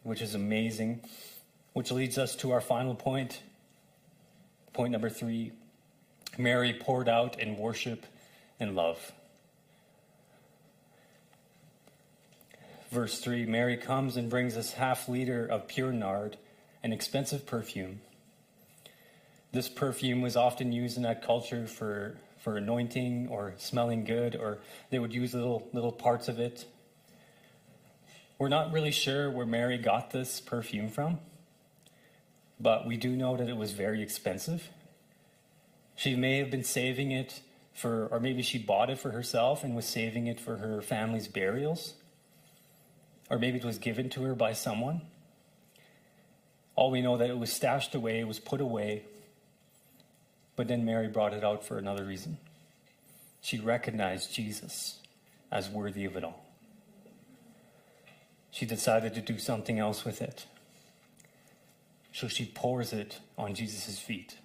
which 0.03 0.21
is 0.21 0.35
amazing, 0.35 1.01
which 1.73 1.91
leads 1.91 2.17
us 2.17 2.35
to 2.37 2.51
our 2.51 2.61
final 2.61 2.95
point. 2.95 3.41
Point 4.73 4.91
number 4.91 5.09
three 5.09 5.51
Mary 6.37 6.73
poured 6.73 7.07
out 7.07 7.39
in 7.39 7.57
worship 7.57 8.05
and 8.59 8.75
love. 8.75 9.11
Verse 12.93 13.19
3 13.19 13.47
Mary 13.47 13.75
comes 13.75 14.17
and 14.17 14.29
brings 14.29 14.55
us 14.55 14.73
half 14.73 15.09
liter 15.09 15.47
of 15.47 15.67
pure 15.67 15.91
nard, 15.91 16.37
an 16.83 16.93
expensive 16.93 17.47
perfume. 17.47 18.01
This 19.51 19.67
perfume 19.67 20.21
was 20.21 20.35
often 20.35 20.71
used 20.71 20.97
in 20.97 21.03
that 21.03 21.23
culture 21.23 21.65
for, 21.65 22.17
for 22.37 22.55
anointing 22.55 23.29
or 23.29 23.53
smelling 23.57 24.03
good, 24.03 24.35
or 24.35 24.59
they 24.91 24.99
would 24.99 25.13
use 25.13 25.33
little, 25.33 25.67
little 25.73 25.91
parts 25.91 26.27
of 26.27 26.39
it. 26.39 26.65
We're 28.43 28.49
not 28.49 28.73
really 28.73 28.91
sure 28.91 29.31
where 29.31 29.45
Mary 29.45 29.77
got 29.77 30.11
this 30.11 30.41
perfume 30.41 30.89
from, 30.89 31.19
but 32.59 32.85
we 32.85 32.97
do 32.97 33.15
know 33.15 33.37
that 33.37 33.47
it 33.47 33.55
was 33.55 33.71
very 33.71 34.01
expensive. 34.01 34.67
She 35.95 36.17
may 36.17 36.39
have 36.39 36.51
been 36.51 36.65
saving 36.65 37.11
it 37.11 37.39
for, 37.73 38.07
or 38.07 38.19
maybe 38.19 38.41
she 38.41 38.57
bought 38.57 38.89
it 38.89 38.99
for 38.99 39.11
herself 39.11 39.63
and 39.63 39.77
was 39.77 39.85
saving 39.85 40.27
it 40.27 40.41
for 40.41 40.57
her 40.57 40.81
family's 40.81 41.29
burials 41.29 41.93
or 43.29 43.39
maybe 43.39 43.59
it 43.59 43.63
was 43.63 43.77
given 43.77 44.09
to 44.09 44.23
her 44.23 44.35
by 44.35 44.51
someone. 44.51 45.03
All 46.75 46.91
we 46.91 47.01
know 47.01 47.15
that 47.15 47.29
it 47.29 47.37
was 47.37 47.49
stashed 47.49 47.95
away, 47.95 48.19
it 48.19 48.27
was 48.27 48.41
put 48.41 48.59
away, 48.59 49.05
but 50.57 50.67
then 50.67 50.83
Mary 50.83 51.07
brought 51.07 51.33
it 51.33 51.45
out 51.45 51.65
for 51.65 51.77
another 51.77 52.03
reason. 52.03 52.39
She 53.39 53.57
recognized 53.57 54.33
Jesus 54.33 54.99
as 55.49 55.69
worthy 55.69 56.03
of 56.03 56.17
it 56.17 56.25
all. 56.25 56.42
She 58.53 58.65
decided 58.65 59.13
to 59.15 59.21
do 59.21 59.37
something 59.37 59.77
else 59.77 60.05
with 60.05 60.21
it. 60.21 60.45
So 62.13 62.29
she 62.29 62.45
pours 62.45 62.93
it 62.93 63.19
on 63.37 63.53
Jesus' 63.53 63.99
feet. 63.99 64.37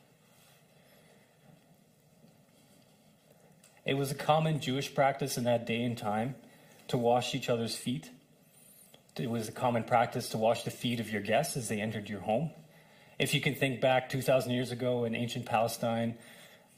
It 3.84 3.94
was 3.94 4.10
a 4.10 4.16
common 4.16 4.58
Jewish 4.58 4.92
practice 4.92 5.38
in 5.38 5.44
that 5.44 5.64
day 5.64 5.84
and 5.84 5.96
time 5.96 6.34
to 6.88 6.98
wash 6.98 7.36
each 7.36 7.48
other's 7.48 7.76
feet 7.76 8.10
it 9.20 9.30
was 9.30 9.48
a 9.48 9.52
common 9.52 9.84
practice 9.84 10.28
to 10.30 10.38
wash 10.38 10.62
the 10.62 10.70
feet 10.70 11.00
of 11.00 11.10
your 11.10 11.22
guests 11.22 11.56
as 11.56 11.68
they 11.68 11.80
entered 11.80 12.08
your 12.08 12.20
home. 12.20 12.50
If 13.18 13.34
you 13.34 13.40
can 13.40 13.54
think 13.54 13.80
back 13.80 14.08
2,000 14.08 14.52
years 14.52 14.70
ago 14.70 15.04
in 15.04 15.14
ancient 15.14 15.46
Palestine, 15.46 16.16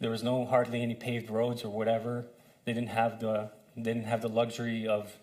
there 0.01 0.11
was 0.11 0.23
no 0.23 0.47
hardly 0.47 0.83
any 0.83 0.95
paved 0.95 1.31
roads 1.31 1.65
or 1.65 1.69
whatever. 1.69 2.25
They 2.65 2.73
didn't 2.73 2.91
have 2.91 3.21
the 3.21 3.51
they 3.77 3.93
didn't 3.93 4.07
have 4.07 4.21
the 4.21 4.29
luxury 4.29 4.89
of 4.89 5.15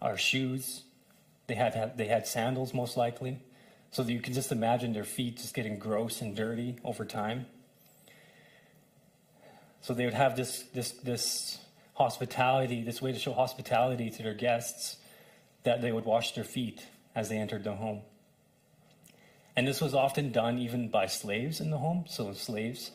our 0.00 0.16
shoes. 0.16 0.82
They 1.46 1.54
had 1.54 1.96
they 1.96 2.06
had 2.06 2.26
sandals 2.26 2.72
most 2.72 2.96
likely, 2.96 3.40
so 3.90 4.02
that 4.02 4.12
you 4.12 4.20
can 4.20 4.34
just 4.34 4.52
imagine 4.52 4.92
their 4.92 5.04
feet 5.04 5.36
just 5.38 5.54
getting 5.54 5.78
gross 5.78 6.20
and 6.20 6.36
dirty 6.36 6.76
over 6.84 7.04
time. 7.04 7.46
So 9.80 9.94
they 9.94 10.04
would 10.04 10.14
have 10.14 10.36
this 10.36 10.64
this 10.74 10.92
this 10.92 11.58
hospitality, 11.94 12.82
this 12.82 13.02
way 13.02 13.12
to 13.12 13.18
show 13.18 13.32
hospitality 13.32 14.10
to 14.10 14.22
their 14.22 14.34
guests 14.34 14.96
that 15.64 15.82
they 15.82 15.92
would 15.92 16.04
wash 16.04 16.32
their 16.32 16.44
feet 16.44 16.86
as 17.14 17.28
they 17.28 17.36
entered 17.36 17.64
the 17.64 17.74
home. 17.74 18.00
And 19.56 19.66
this 19.68 19.80
was 19.80 19.94
often 19.94 20.32
done 20.32 20.58
even 20.58 20.88
by 20.88 21.06
slaves 21.06 21.60
in 21.60 21.70
the 21.70 21.78
home, 21.78 22.04
so 22.08 22.32
slaves 22.32 22.92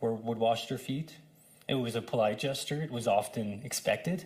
were, 0.00 0.14
would 0.14 0.38
wash 0.38 0.68
their 0.68 0.78
feet. 0.78 1.16
It 1.68 1.74
was 1.74 1.96
a 1.96 2.02
polite 2.02 2.38
gesture, 2.38 2.80
it 2.82 2.92
was 2.92 3.08
often 3.08 3.62
expected. 3.64 4.24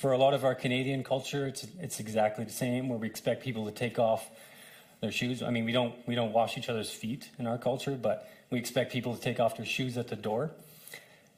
For 0.00 0.12
a 0.12 0.18
lot 0.18 0.34
of 0.34 0.44
our 0.44 0.54
Canadian 0.54 1.02
culture, 1.02 1.46
it's, 1.46 1.66
it's 1.80 2.00
exactly 2.00 2.44
the 2.44 2.52
same, 2.52 2.88
where 2.88 2.98
we 2.98 3.06
expect 3.06 3.42
people 3.42 3.64
to 3.64 3.72
take 3.72 3.98
off 3.98 4.28
their 5.00 5.10
shoes. 5.10 5.42
I 5.42 5.50
mean, 5.50 5.64
we 5.64 5.72
don't, 5.72 5.94
we 6.06 6.14
don't 6.14 6.32
wash 6.32 6.58
each 6.58 6.68
other's 6.68 6.90
feet 6.90 7.30
in 7.38 7.46
our 7.46 7.58
culture, 7.58 7.92
but 7.92 8.28
we 8.50 8.58
expect 8.58 8.92
people 8.92 9.14
to 9.14 9.20
take 9.20 9.40
off 9.40 9.56
their 9.56 9.66
shoes 9.66 9.96
at 9.96 10.08
the 10.08 10.16
door. 10.16 10.50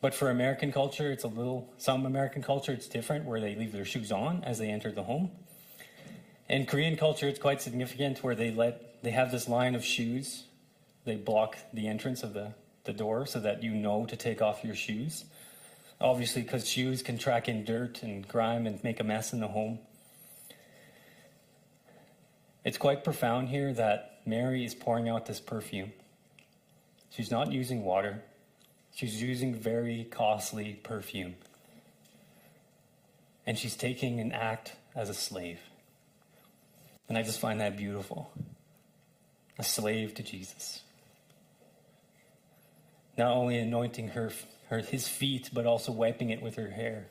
But 0.01 0.15
for 0.15 0.31
American 0.31 0.73
culture, 0.73 1.11
it's 1.11 1.25
a 1.25 1.29
little, 1.29 1.73
some 1.79 2.07
American 2.07 2.43
culture, 2.43 2.73
it's 2.73 2.89
different 2.89 3.25
where 3.25 3.41
they 3.41 3.55
leave 3.55 3.73
their 3.73 3.85
shoes 3.85 4.13
on 4.13 4.45
as 4.45 4.59
they 4.59 4.69
enter 4.69 4.93
the 4.93 5.05
home. 5.05 5.31
In 6.49 6.67
Korean 6.67 6.97
culture, 6.97 7.29
it's 7.29 7.39
quite 7.39 7.61
significant 7.61 8.23
where 8.23 8.35
they 8.35 8.51
let, 8.51 9.03
they 9.03 9.11
have 9.11 9.31
this 9.31 9.49
line 9.49 9.75
of 9.75 9.85
shoes. 9.85 10.45
They 11.05 11.17
block 11.17 11.57
the 11.73 11.89
entrance 11.89 12.23
of 12.23 12.33
the, 12.33 12.55
the 12.85 12.93
door 12.93 13.27
so 13.27 13.41
that 13.41 13.63
you 13.63 13.73
know 13.73 14.07
to 14.07 14.17
take 14.17 14.41
off 14.41 14.65
your 14.65 14.75
shoes. 14.75 15.25
Obviously, 16.01 16.43
because 16.43 16.69
shoes 16.69 17.03
can 17.03 17.19
track 17.19 17.49
in 17.49 17.65
dirt 17.65 18.03
and 18.03 18.27
grime 18.27 18.67
and 18.67 18.83
make 18.85 19.01
a 19.01 19.05
mess 19.05 19.33
in 19.33 19.41
the 19.41 19.49
home. 19.49 19.81
It's 22.65 22.79
quite 22.79 23.03
profound 23.03 23.49
here 23.49 23.73
that 23.73 24.21
Mary 24.25 24.65
is 24.65 24.75
pouring 24.75 25.09
out 25.09 25.27
this 25.27 25.41
perfume. 25.41 25.93
She's 27.11 27.31
not 27.31 27.51
using 27.51 27.83
water. 27.83 28.23
She's 28.95 29.21
using 29.23 29.55
very 29.55 30.05
costly 30.11 30.75
perfume. 30.83 31.37
And 33.47 33.59
she's 33.59 33.75
taking 33.77 34.21
an 34.21 34.33
act 34.33 34.73
as 34.95 35.09
a 35.09 35.15
slave. 35.15 35.61
And 37.09 37.17
I 37.17 37.23
just 37.23 37.41
find 37.41 37.61
that 37.61 37.77
beautiful. 37.77 38.31
A 39.59 39.65
slave 39.65 40.15
to 40.15 40.23
Jesus. 40.23 40.83
Not 43.17 43.35
only 43.35 43.59
anointing 43.59 44.09
her, 44.09 44.31
her 44.69 44.79
his 44.79 45.09
feet, 45.09 45.51
but 45.53 45.67
also 45.67 45.93
wiping 45.93 46.31
it 46.31 46.43
with 46.43 46.57
her 46.57 46.71
hair. 46.71 47.07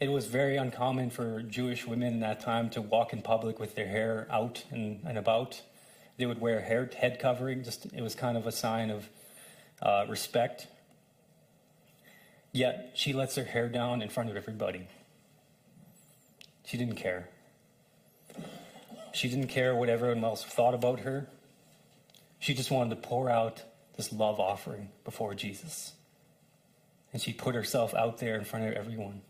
It 0.00 0.10
was 0.10 0.26
very 0.26 0.56
uncommon 0.56 1.10
for 1.10 1.42
Jewish 1.42 1.86
women 1.86 2.14
in 2.14 2.20
that 2.20 2.40
time 2.40 2.70
to 2.70 2.80
walk 2.80 3.12
in 3.12 3.20
public 3.20 3.58
with 3.58 3.74
their 3.74 3.88
hair 3.88 4.28
out 4.30 4.64
and, 4.70 5.00
and 5.04 5.18
about. 5.18 5.60
They 6.18 6.26
would 6.26 6.40
wear 6.40 6.60
hair 6.60 6.88
head 6.96 7.18
covering. 7.18 7.64
Just 7.64 7.86
it 7.86 8.00
was 8.00 8.14
kind 8.14 8.36
of 8.36 8.46
a 8.46 8.52
sign 8.52 8.90
of 8.90 9.08
uh, 9.82 10.06
respect. 10.08 10.68
Yet 12.52 12.92
she 12.94 13.12
lets 13.12 13.34
her 13.34 13.44
hair 13.44 13.68
down 13.68 14.00
in 14.00 14.08
front 14.08 14.30
of 14.30 14.36
everybody. 14.36 14.88
She 16.64 16.76
didn't 16.76 16.96
care. 16.96 17.28
She 19.12 19.28
didn't 19.28 19.48
care 19.48 19.74
what 19.74 19.88
everyone 19.88 20.22
else 20.22 20.44
thought 20.44 20.74
about 20.74 21.00
her. 21.00 21.28
She 22.38 22.54
just 22.54 22.70
wanted 22.70 22.90
to 22.90 23.08
pour 23.08 23.28
out 23.28 23.62
this 23.98 24.10
love 24.14 24.40
offering 24.40 24.88
before 25.04 25.34
Jesus. 25.34 25.92
And 27.12 27.20
she 27.20 27.34
put 27.34 27.54
herself 27.54 27.92
out 27.94 28.16
there 28.18 28.36
in 28.36 28.44
front 28.44 28.66
of 28.66 28.72
everyone 28.72 29.20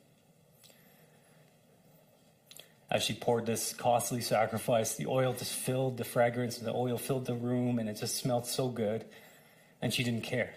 as 2.90 3.02
she 3.02 3.12
poured 3.12 3.44
this 3.44 3.74
costly 3.74 4.20
sacrifice, 4.20 4.94
the 4.94 5.07
oil 5.07 5.35
just 5.35 5.52
filled 5.52 5.98
the 5.98 6.04
fragrance 6.04 6.59
and 6.59 6.66
the 6.66 6.72
oil 6.72 6.96
filled 6.96 7.26
the 7.26 7.35
room 7.35 7.78
and 7.78 7.88
it 7.88 7.94
just 7.94 8.16
smelled 8.16 8.46
so 8.46 8.68
good. 8.68 9.04
And 9.83 9.92
she 9.92 10.02
didn't 10.02 10.22
care. 10.22 10.54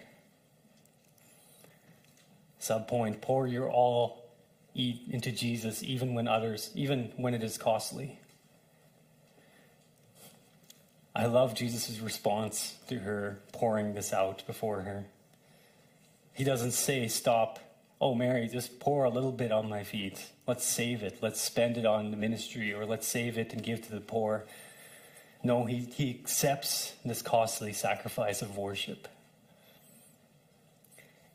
Sub 2.58 2.88
point 2.88 3.20
pour 3.20 3.46
your 3.46 3.70
all 3.70 4.30
into 4.74 5.30
Jesus, 5.30 5.82
even 5.82 6.14
when 6.14 6.26
others, 6.26 6.70
even 6.74 7.12
when 7.16 7.34
it 7.34 7.42
is 7.42 7.58
costly. 7.58 8.18
I 11.14 11.26
love 11.26 11.54
Jesus' 11.54 12.00
response 12.00 12.76
to 12.88 13.00
her 13.00 13.38
pouring 13.52 13.94
this 13.94 14.12
out 14.12 14.46
before 14.46 14.82
her. 14.82 15.04
He 16.32 16.44
doesn't 16.44 16.70
say, 16.72 17.06
Stop, 17.08 17.58
oh, 18.00 18.14
Mary, 18.14 18.48
just 18.48 18.80
pour 18.80 19.04
a 19.04 19.10
little 19.10 19.32
bit 19.32 19.52
on 19.52 19.68
my 19.68 19.84
feet. 19.84 20.30
Let's 20.46 20.64
save 20.64 21.02
it. 21.02 21.18
Let's 21.20 21.40
spend 21.40 21.76
it 21.76 21.84
on 21.84 22.10
the 22.10 22.16
ministry, 22.16 22.72
or 22.72 22.86
let's 22.86 23.06
save 23.06 23.36
it 23.36 23.52
and 23.52 23.62
give 23.62 23.82
to 23.82 23.92
the 23.92 24.00
poor. 24.00 24.46
No, 25.44 25.64
he, 25.66 25.80
he 25.80 26.10
accepts 26.10 26.94
this 27.04 27.20
costly 27.20 27.72
sacrifice 27.72 28.40
of 28.40 28.56
worship. 28.56 29.06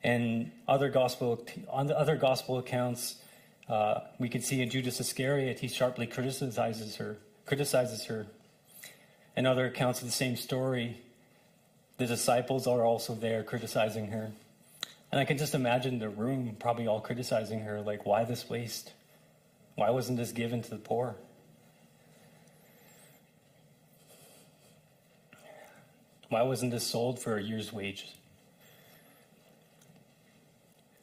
And 0.04 0.52
other 0.68 0.90
gospel, 0.90 1.46
on 1.70 1.88
the 1.88 2.00
other 2.00 2.16
gospel 2.16 2.58
accounts, 2.58 3.18
uh, 3.68 4.00
we 4.18 4.30
can 4.30 4.42
see 4.42 4.62
in 4.62 4.70
Judas 4.70 5.00
Iscariot, 5.00 5.60
he 5.60 5.68
sharply 5.68 6.08
criticizes 6.08 6.96
her, 6.96 7.18
criticizes 7.46 8.06
her. 8.06 8.28
In 9.38 9.46
other 9.46 9.68
accounts 9.68 10.02
of 10.02 10.08
the 10.08 10.12
same 10.12 10.36
story, 10.36 10.98
the 11.98 12.08
disciples 12.08 12.66
are 12.66 12.84
also 12.84 13.14
there 13.14 13.44
criticizing 13.44 14.08
her. 14.08 14.32
And 15.12 15.22
I 15.22 15.26
can 15.26 15.38
just 15.38 15.54
imagine 15.54 16.00
the 16.00 16.10
room 16.10 16.58
probably 16.60 16.88
all 16.88 17.00
criticizing 17.00 17.60
her, 17.60 17.80
like, 17.80 18.04
why 18.04 18.24
this 18.24 18.50
waste? 18.50 18.94
Why 19.76 19.92
wasn't 19.92 20.18
this 20.18 20.32
given 20.32 20.64
to 20.64 20.70
the 20.72 20.78
poor? 20.78 21.16
Why 26.30 26.42
wasn't 26.42 26.72
this 26.72 26.86
sold 26.86 27.20
for 27.20 27.38
a 27.38 27.42
year's 27.42 27.72
wage? 27.72 28.08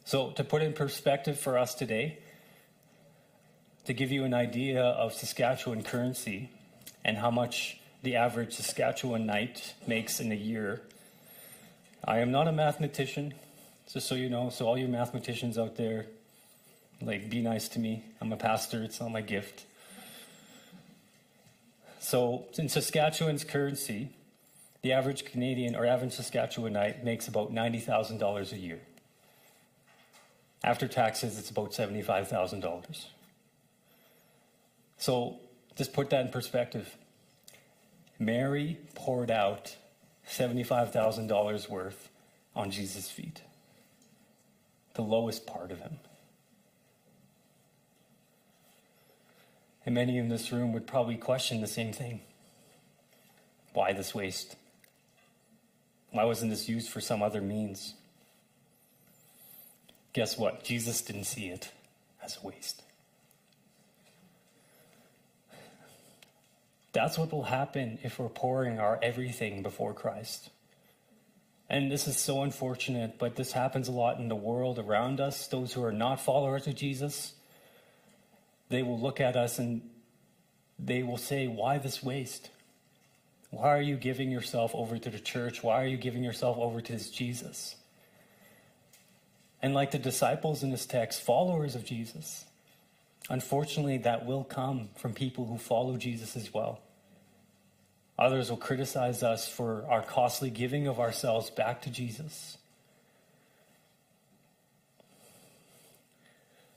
So, 0.04 0.32
to 0.32 0.42
put 0.42 0.60
in 0.60 0.72
perspective 0.72 1.38
for 1.38 1.56
us 1.56 1.76
today, 1.76 2.18
to 3.84 3.92
give 3.92 4.10
you 4.10 4.24
an 4.24 4.34
idea 4.34 4.82
of 4.82 5.14
Saskatchewan 5.14 5.84
currency 5.84 6.50
and 7.04 7.16
how 7.16 7.30
much 7.30 7.78
the 8.04 8.16
average 8.16 8.54
Saskatchewanite 8.54 9.72
makes 9.86 10.20
in 10.20 10.30
a 10.30 10.36
year, 10.36 10.82
I 12.04 12.18
am 12.18 12.30
not 12.30 12.46
a 12.46 12.52
mathematician, 12.52 13.32
just 13.90 14.06
so 14.06 14.14
you 14.14 14.28
know. 14.28 14.50
So, 14.50 14.66
all 14.66 14.76
you 14.76 14.86
mathematicians 14.86 15.56
out 15.56 15.76
there, 15.76 16.06
like, 17.00 17.30
be 17.30 17.40
nice 17.40 17.66
to 17.70 17.78
me. 17.78 18.04
I'm 18.20 18.30
a 18.30 18.36
pastor, 18.36 18.82
it's 18.82 19.00
not 19.00 19.10
my 19.10 19.22
gift. 19.22 19.64
So, 21.98 22.44
in 22.58 22.68
Saskatchewan's 22.68 23.42
currency, 23.42 24.10
the 24.82 24.92
average 24.92 25.24
Canadian 25.24 25.74
or 25.74 25.86
average 25.86 26.12
Saskatchewanite 26.12 27.02
makes 27.02 27.26
about 27.26 27.54
$90,000 27.54 28.52
a 28.52 28.58
year. 28.58 28.80
After 30.62 30.86
taxes, 30.88 31.38
it's 31.38 31.48
about 31.48 31.72
$75,000. 31.72 33.06
So, 34.98 35.40
just 35.74 35.94
put 35.94 36.10
that 36.10 36.26
in 36.26 36.30
perspective. 36.30 36.94
Mary 38.24 38.78
poured 38.94 39.30
out 39.30 39.76
$75,000 40.28 41.68
worth 41.68 42.08
on 42.54 42.70
Jesus' 42.70 43.10
feet, 43.10 43.42
the 44.94 45.02
lowest 45.02 45.46
part 45.46 45.70
of 45.70 45.78
him. 45.80 45.98
And 49.87 49.94
many 49.94 50.16
in 50.16 50.28
this 50.28 50.50
room 50.50 50.72
would 50.72 50.87
probably 50.87 51.16
question 51.16 51.60
the 51.60 51.66
same 51.66 51.92
thing. 51.92 52.20
Why 53.74 53.92
this 53.92 54.14
waste? 54.14 54.56
Why 56.10 56.24
wasn't 56.24 56.50
this 56.52 56.68
used 56.68 56.88
for 56.88 57.00
some 57.00 57.22
other 57.22 57.40
means? 57.40 57.94
Guess 60.12 60.38
what? 60.38 60.62
Jesus 60.62 61.02
didn't 61.02 61.24
see 61.24 61.48
it 61.48 61.72
as 62.22 62.38
a 62.42 62.46
waste. 62.46 62.82
That's 66.94 67.18
what 67.18 67.33
will 67.33 67.42
happen 67.42 67.98
if 68.04 68.20
we're 68.20 68.28
pouring 68.28 68.78
our 68.78 68.98
everything 69.02 69.62
before 69.62 69.92
Christ. 69.92 70.50
And 71.68 71.90
this 71.90 72.07
is 72.07 72.16
so 72.16 72.42
unfortunate, 72.42 73.18
but 73.18 73.35
this 73.35 73.50
happens 73.50 73.88
a 73.88 73.92
lot 73.92 74.18
in 74.18 74.28
the 74.28 74.37
world 74.37 74.78
around 74.78 75.20
us. 75.20 75.48
Those 75.48 75.72
who 75.72 75.83
are 75.83 75.92
not 75.92 76.20
followers 76.20 76.68
of 76.68 76.76
Jesus, 76.76 77.35
they 78.68 78.85
will 78.85 78.98
look 78.98 79.20
at 79.20 79.35
us 79.35 79.59
and 79.59 79.83
they 80.78 81.02
will 81.02 81.16
say, 81.16 81.48
Why 81.48 81.78
this 81.78 82.00
waste? 82.00 82.50
Why 83.50 83.70
are 83.70 83.83
you 83.83 83.96
giving 83.96 84.30
yourself 84.30 84.72
over 84.72 84.96
to 84.96 85.11
the 85.11 85.18
church? 85.18 85.64
Why 85.64 85.83
are 85.83 85.87
you 85.87 85.96
giving 85.96 86.22
yourself 86.22 86.59
over 86.59 86.80
to 86.80 86.92
this 86.92 87.11
Jesus? 87.11 87.74
And 89.62 89.74
like 89.74 89.90
the 89.90 89.98
disciples 89.98 90.62
in 90.62 90.70
this 90.70 90.87
text, 90.87 91.22
followers 91.22 91.74
of 91.74 91.85
Jesus, 91.85 92.44
unfortunately, 93.30 93.98
that 93.98 94.26
will 94.26 94.44
come 94.44 94.90
from 94.94 95.12
people 95.12 95.46
who 95.46 95.59
follow 95.59 95.96
Jesus 95.96 96.37
as 96.37 96.54
well. 96.54 96.80
Others 98.18 98.50
will 98.50 98.57
criticize 98.57 99.22
us 99.22 99.48
for 99.48 99.85
our 99.88 100.03
costly 100.03 100.50
giving 100.50 100.87
of 100.87 101.00
ourselves 101.00 101.50
back 101.50 101.83
to 101.83 101.90
Jesus. 101.90 102.59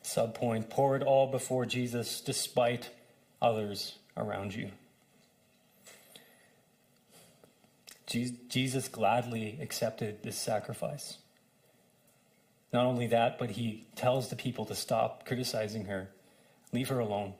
Subpoint 0.04 0.69
pour 0.69 0.95
it 0.95 1.04
all 1.04 1.28
before 1.28 1.65
Jesus 1.65 2.21
despite 2.21 2.89
others 3.41 3.97
around 4.15 4.56
you. 4.56 4.71
Jesus 8.08 8.88
gladly 8.88 9.60
accepted 9.62 10.23
this 10.23 10.38
sacrifice. 10.38 11.17
Not 12.71 12.86
only 12.86 13.08
that, 13.08 13.38
but 13.38 13.52
he 13.52 13.86
tells 13.95 14.30
the 14.30 14.36
people 14.36 14.65
to 14.65 14.76
stop 14.76 15.26
criticizing 15.26 15.86
her, 15.86 16.10
leave 16.71 16.88
her 16.89 17.00
alone. 17.00 17.34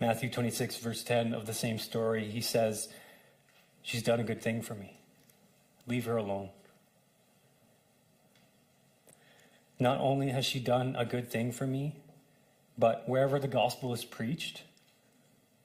Matthew 0.00 0.30
26, 0.30 0.76
verse 0.76 1.02
10 1.02 1.32
of 1.32 1.46
the 1.46 1.54
same 1.54 1.78
story, 1.78 2.30
he 2.30 2.40
says, 2.40 2.88
She's 3.82 4.02
done 4.02 4.20
a 4.20 4.24
good 4.24 4.42
thing 4.42 4.62
for 4.62 4.74
me. 4.74 4.98
Leave 5.86 6.04
her 6.04 6.16
alone. 6.16 6.50
Not 9.78 9.98
only 10.00 10.30
has 10.30 10.44
she 10.44 10.58
done 10.58 10.96
a 10.96 11.04
good 11.04 11.30
thing 11.30 11.52
for 11.52 11.66
me, 11.66 11.96
but 12.76 13.08
wherever 13.08 13.38
the 13.38 13.48
gospel 13.48 13.92
is 13.94 14.04
preached, 14.04 14.62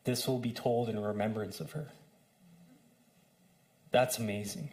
this 0.04 0.28
will 0.28 0.40
be 0.40 0.52
told 0.52 0.90
in 0.90 1.00
remembrance 1.00 1.60
of 1.60 1.72
her. 1.72 1.88
That's 3.92 4.18
amazing. 4.18 4.70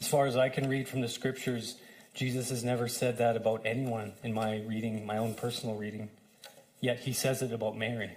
As 0.00 0.08
far 0.08 0.26
as 0.26 0.36
I 0.36 0.50
can 0.50 0.68
read 0.68 0.88
from 0.88 1.00
the 1.00 1.08
scriptures, 1.08 1.76
Jesus 2.12 2.50
has 2.50 2.62
never 2.62 2.88
said 2.88 3.18
that 3.18 3.36
about 3.36 3.62
anyone 3.64 4.12
in 4.22 4.34
my 4.34 4.60
reading, 4.60 5.06
my 5.06 5.16
own 5.16 5.34
personal 5.34 5.76
reading. 5.76 6.10
Yet 6.80 7.00
he 7.00 7.12
says 7.12 7.42
it 7.42 7.52
about 7.52 7.76
Mary. 7.76 8.12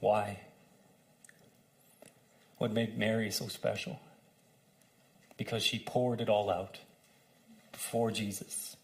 Why? 0.00 0.40
What 2.58 2.72
made 2.72 2.98
Mary 2.98 3.30
so 3.30 3.48
special? 3.48 4.00
Because 5.36 5.62
she 5.62 5.78
poured 5.78 6.20
it 6.20 6.28
all 6.28 6.50
out 6.50 6.78
before 7.72 8.10
Jesus 8.10 8.76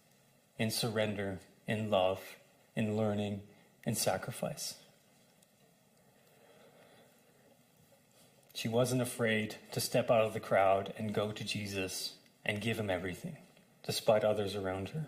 in 0.58 0.70
surrender, 0.70 1.40
in 1.66 1.90
love, 1.90 2.20
in 2.76 2.96
learning, 2.96 3.40
in 3.84 3.94
sacrifice. 3.94 4.74
She 8.54 8.68
wasn't 8.68 9.02
afraid 9.02 9.56
to 9.72 9.80
step 9.80 10.10
out 10.10 10.24
of 10.24 10.34
the 10.34 10.40
crowd 10.40 10.92
and 10.98 11.14
go 11.14 11.32
to 11.32 11.44
Jesus 11.44 12.12
and 12.44 12.60
give 12.60 12.78
him 12.78 12.90
everything, 12.90 13.36
despite 13.84 14.24
others 14.24 14.54
around 14.54 14.90
her. 14.90 15.06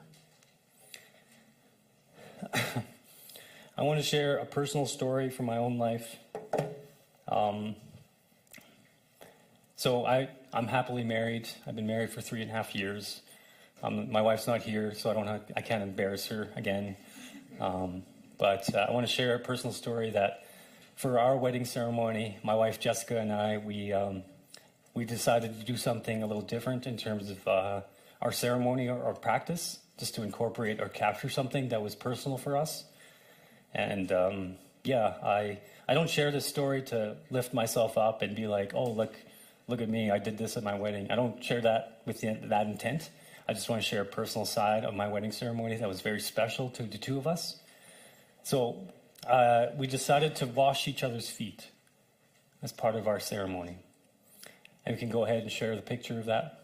I 3.79 3.83
want 3.83 4.01
to 4.01 4.07
share 4.07 4.39
a 4.39 4.47
personal 4.47 4.87
story 4.87 5.31
from 5.31 5.47
my 5.47 5.57
own 5.57 5.79
life. 5.79 6.17
Um, 7.29 7.77
so 9.77 10.05
I, 10.05 10.29
I'm 10.53 10.67
happily 10.67 11.05
married. 11.05 11.49
I've 11.67 11.77
been 11.77 11.87
married 11.87 12.11
for 12.11 12.21
three 12.21 12.43
and 12.43 12.51
a 12.51 12.55
half 12.55 12.75
years. 12.75 13.23
Um, 13.83 14.11
my 14.11 14.23
wife's 14.23 14.47
not 14.47 14.63
here, 14.63 14.95
so 14.95 15.11
I 15.11 15.15
don't 15.15 15.27
have, 15.27 15.43
I 15.57 15.61
can't 15.61 15.83
embarrass 15.83 16.27
her 16.29 16.49
again. 16.57 16.97
Um, 17.61 18.03
but 18.39 18.75
uh, 18.75 18.87
I 18.89 18.93
want 18.93 19.07
to 19.07 19.13
share 19.13 19.35
a 19.35 19.39
personal 19.39 19.73
story 19.73 20.11
that 20.11 20.45
for 20.97 21.19
our 21.19 21.37
wedding 21.37 21.65
ceremony, 21.65 22.39
my 22.43 22.55
wife 22.55 22.81
Jessica 22.81 23.19
and 23.19 23.33
I, 23.33 23.59
we 23.59 23.93
um, 23.93 24.23
we 24.95 25.05
decided 25.05 25.59
to 25.59 25.65
do 25.65 25.77
something 25.77 26.23
a 26.23 26.27
little 26.27 26.43
different 26.43 26.87
in 26.87 26.97
terms 26.97 27.31
of 27.31 27.49
uh, 27.49 27.81
our 28.23 28.33
ceremony 28.33 28.89
or, 28.89 29.01
or 29.03 29.15
practice 29.15 29.81
just 29.99 30.15
to 30.17 30.23
incorporate 30.23 30.81
or 30.81 30.89
capture 30.89 31.29
something 31.29 31.69
that 31.69 31.83
was 31.83 31.95
personal 31.95 32.39
for 32.39 32.57
us. 32.57 32.85
And 33.73 34.11
um, 34.13 34.55
yeah, 34.83 35.15
I 35.23 35.59
I 35.89 35.95
don't 35.95 36.09
share 36.09 36.31
this 36.31 36.47
story 36.47 36.83
to 36.83 37.17
lift 37.31 37.53
myself 37.53 37.99
up 37.99 38.23
and 38.23 38.35
be 38.35 38.47
like, 38.47 38.73
oh 38.75 38.91
look, 38.91 39.15
look 39.69 39.81
at 39.81 39.89
me, 39.89 40.11
I 40.11 40.19
did 40.19 40.39
this 40.39 40.57
at 40.57 40.63
my 40.63 40.75
wedding. 40.75 41.11
I 41.11 41.17
don't 41.17 41.43
share 41.43 41.61
that 41.61 42.03
with 42.07 42.21
the, 42.21 42.39
that 42.45 42.67
intent. 42.67 43.11
I 43.49 43.53
just 43.53 43.69
want 43.69 43.83
to 43.83 43.89
share 43.89 44.03
a 44.03 44.07
personal 44.07 44.47
side 44.47 44.85
of 44.85 44.95
my 44.95 45.09
wedding 45.09 45.33
ceremony 45.33 45.77
that 45.77 45.89
was 45.89 46.01
very 46.01 46.21
special 46.21 46.71
to 46.71 46.83
the 46.83 46.97
two 46.97 47.19
of 47.19 47.27
us. 47.27 47.57
So 48.43 48.89
uh, 49.27 49.67
we 49.77 49.87
decided 49.87 50.37
to 50.37 50.47
wash 50.47 50.89
each 50.89 51.03
other's 51.03 51.29
feet 51.29 51.69
as 52.63 52.73
part 52.73 52.95
of 52.95 53.07
our 53.07 53.21
ceremony. 53.21 53.77
And 54.87 54.97
we 54.97 55.01
can 55.01 55.11
go 55.11 55.25
ahead 55.25 55.43
and 55.43 55.53
share 55.53 55.77
the 55.77 55.83
picture 55.83 56.19
of 56.19 56.27
that. 56.27 56.64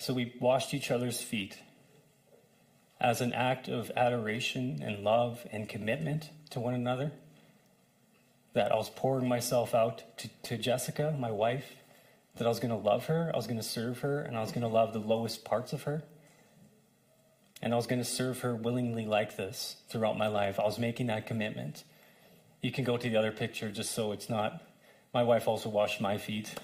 So 0.00 0.14
we 0.14 0.32
washed 0.40 0.72
each 0.72 0.90
other's 0.90 1.20
feet 1.20 1.58
as 2.98 3.20
an 3.20 3.34
act 3.34 3.68
of 3.68 3.92
adoration 3.94 4.80
and 4.82 5.04
love 5.04 5.46
and 5.52 5.68
commitment 5.68 6.30
to 6.50 6.58
one 6.58 6.72
another. 6.72 7.12
That 8.54 8.72
I 8.72 8.76
was 8.76 8.88
pouring 8.88 9.28
myself 9.28 9.74
out 9.74 10.02
to, 10.16 10.30
to 10.44 10.56
Jessica, 10.56 11.14
my 11.18 11.30
wife, 11.30 11.76
that 12.36 12.46
I 12.46 12.48
was 12.48 12.60
going 12.60 12.70
to 12.70 12.78
love 12.78 13.06
her, 13.06 13.30
I 13.30 13.36
was 13.36 13.46
going 13.46 13.58
to 13.58 13.62
serve 13.62 13.98
her, 13.98 14.22
and 14.22 14.38
I 14.38 14.40
was 14.40 14.52
going 14.52 14.62
to 14.62 14.68
love 14.68 14.94
the 14.94 15.00
lowest 15.00 15.44
parts 15.44 15.74
of 15.74 15.82
her. 15.82 16.02
And 17.60 17.74
I 17.74 17.76
was 17.76 17.86
going 17.86 18.00
to 18.00 18.08
serve 18.08 18.40
her 18.40 18.56
willingly 18.56 19.04
like 19.04 19.36
this 19.36 19.76
throughout 19.90 20.16
my 20.16 20.28
life. 20.28 20.58
I 20.58 20.64
was 20.64 20.78
making 20.78 21.08
that 21.08 21.26
commitment. 21.26 21.84
You 22.62 22.72
can 22.72 22.84
go 22.84 22.96
to 22.96 23.10
the 23.10 23.18
other 23.18 23.32
picture 23.32 23.70
just 23.70 23.92
so 23.92 24.12
it's 24.12 24.30
not. 24.30 24.62
My 25.12 25.24
wife 25.24 25.46
also 25.46 25.68
washed 25.68 26.00
my 26.00 26.16
feet. 26.16 26.54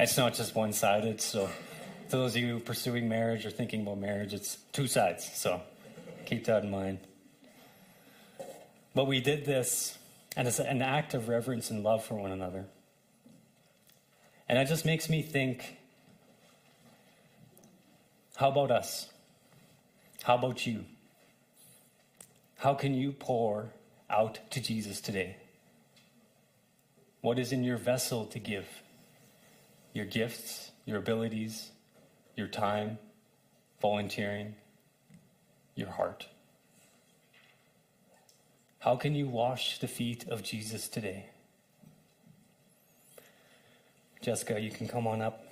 It's 0.00 0.16
not 0.16 0.34
just 0.34 0.56
one 0.56 0.72
sided, 0.72 1.20
so 1.20 1.48
to 2.14 2.20
those 2.20 2.36
of 2.36 2.42
you 2.42 2.60
pursuing 2.60 3.08
marriage 3.08 3.44
or 3.44 3.50
thinking 3.50 3.82
about 3.82 3.98
marriage, 3.98 4.32
it's 4.32 4.58
two 4.72 4.86
sides. 4.86 5.28
So 5.34 5.60
keep 6.26 6.44
that 6.44 6.62
in 6.62 6.70
mind. 6.70 7.00
But 8.94 9.08
we 9.08 9.20
did 9.20 9.44
this, 9.44 9.98
and 10.36 10.46
it's 10.46 10.60
an 10.60 10.80
act 10.80 11.14
of 11.14 11.28
reverence 11.28 11.70
and 11.70 11.82
love 11.82 12.04
for 12.04 12.14
one 12.14 12.30
another. 12.30 12.66
And 14.48 14.56
that 14.56 14.68
just 14.68 14.84
makes 14.84 15.10
me 15.10 15.22
think 15.22 15.78
how 18.36 18.48
about 18.48 18.70
us? 18.70 19.08
How 20.22 20.36
about 20.36 20.68
you? 20.68 20.84
How 22.58 22.74
can 22.74 22.94
you 22.94 23.10
pour 23.10 23.72
out 24.08 24.38
to 24.50 24.60
Jesus 24.60 25.00
today? 25.00 25.36
What 27.22 27.40
is 27.40 27.50
in 27.50 27.64
your 27.64 27.76
vessel 27.76 28.24
to 28.26 28.38
give? 28.38 28.68
Your 29.92 30.04
gifts, 30.04 30.70
your 30.84 30.98
abilities, 30.98 31.72
your 32.36 32.48
time, 32.48 32.98
volunteering, 33.80 34.54
your 35.74 35.88
heart? 35.88 36.28
How 38.80 38.96
can 38.96 39.14
you 39.14 39.26
wash 39.26 39.78
the 39.78 39.88
feet 39.88 40.28
of 40.28 40.42
Jesus 40.42 40.88
today? 40.88 41.30
Jessica, 44.20 44.60
you 44.60 44.70
can 44.70 44.88
come 44.88 45.06
on 45.06 45.22
up. 45.22 45.46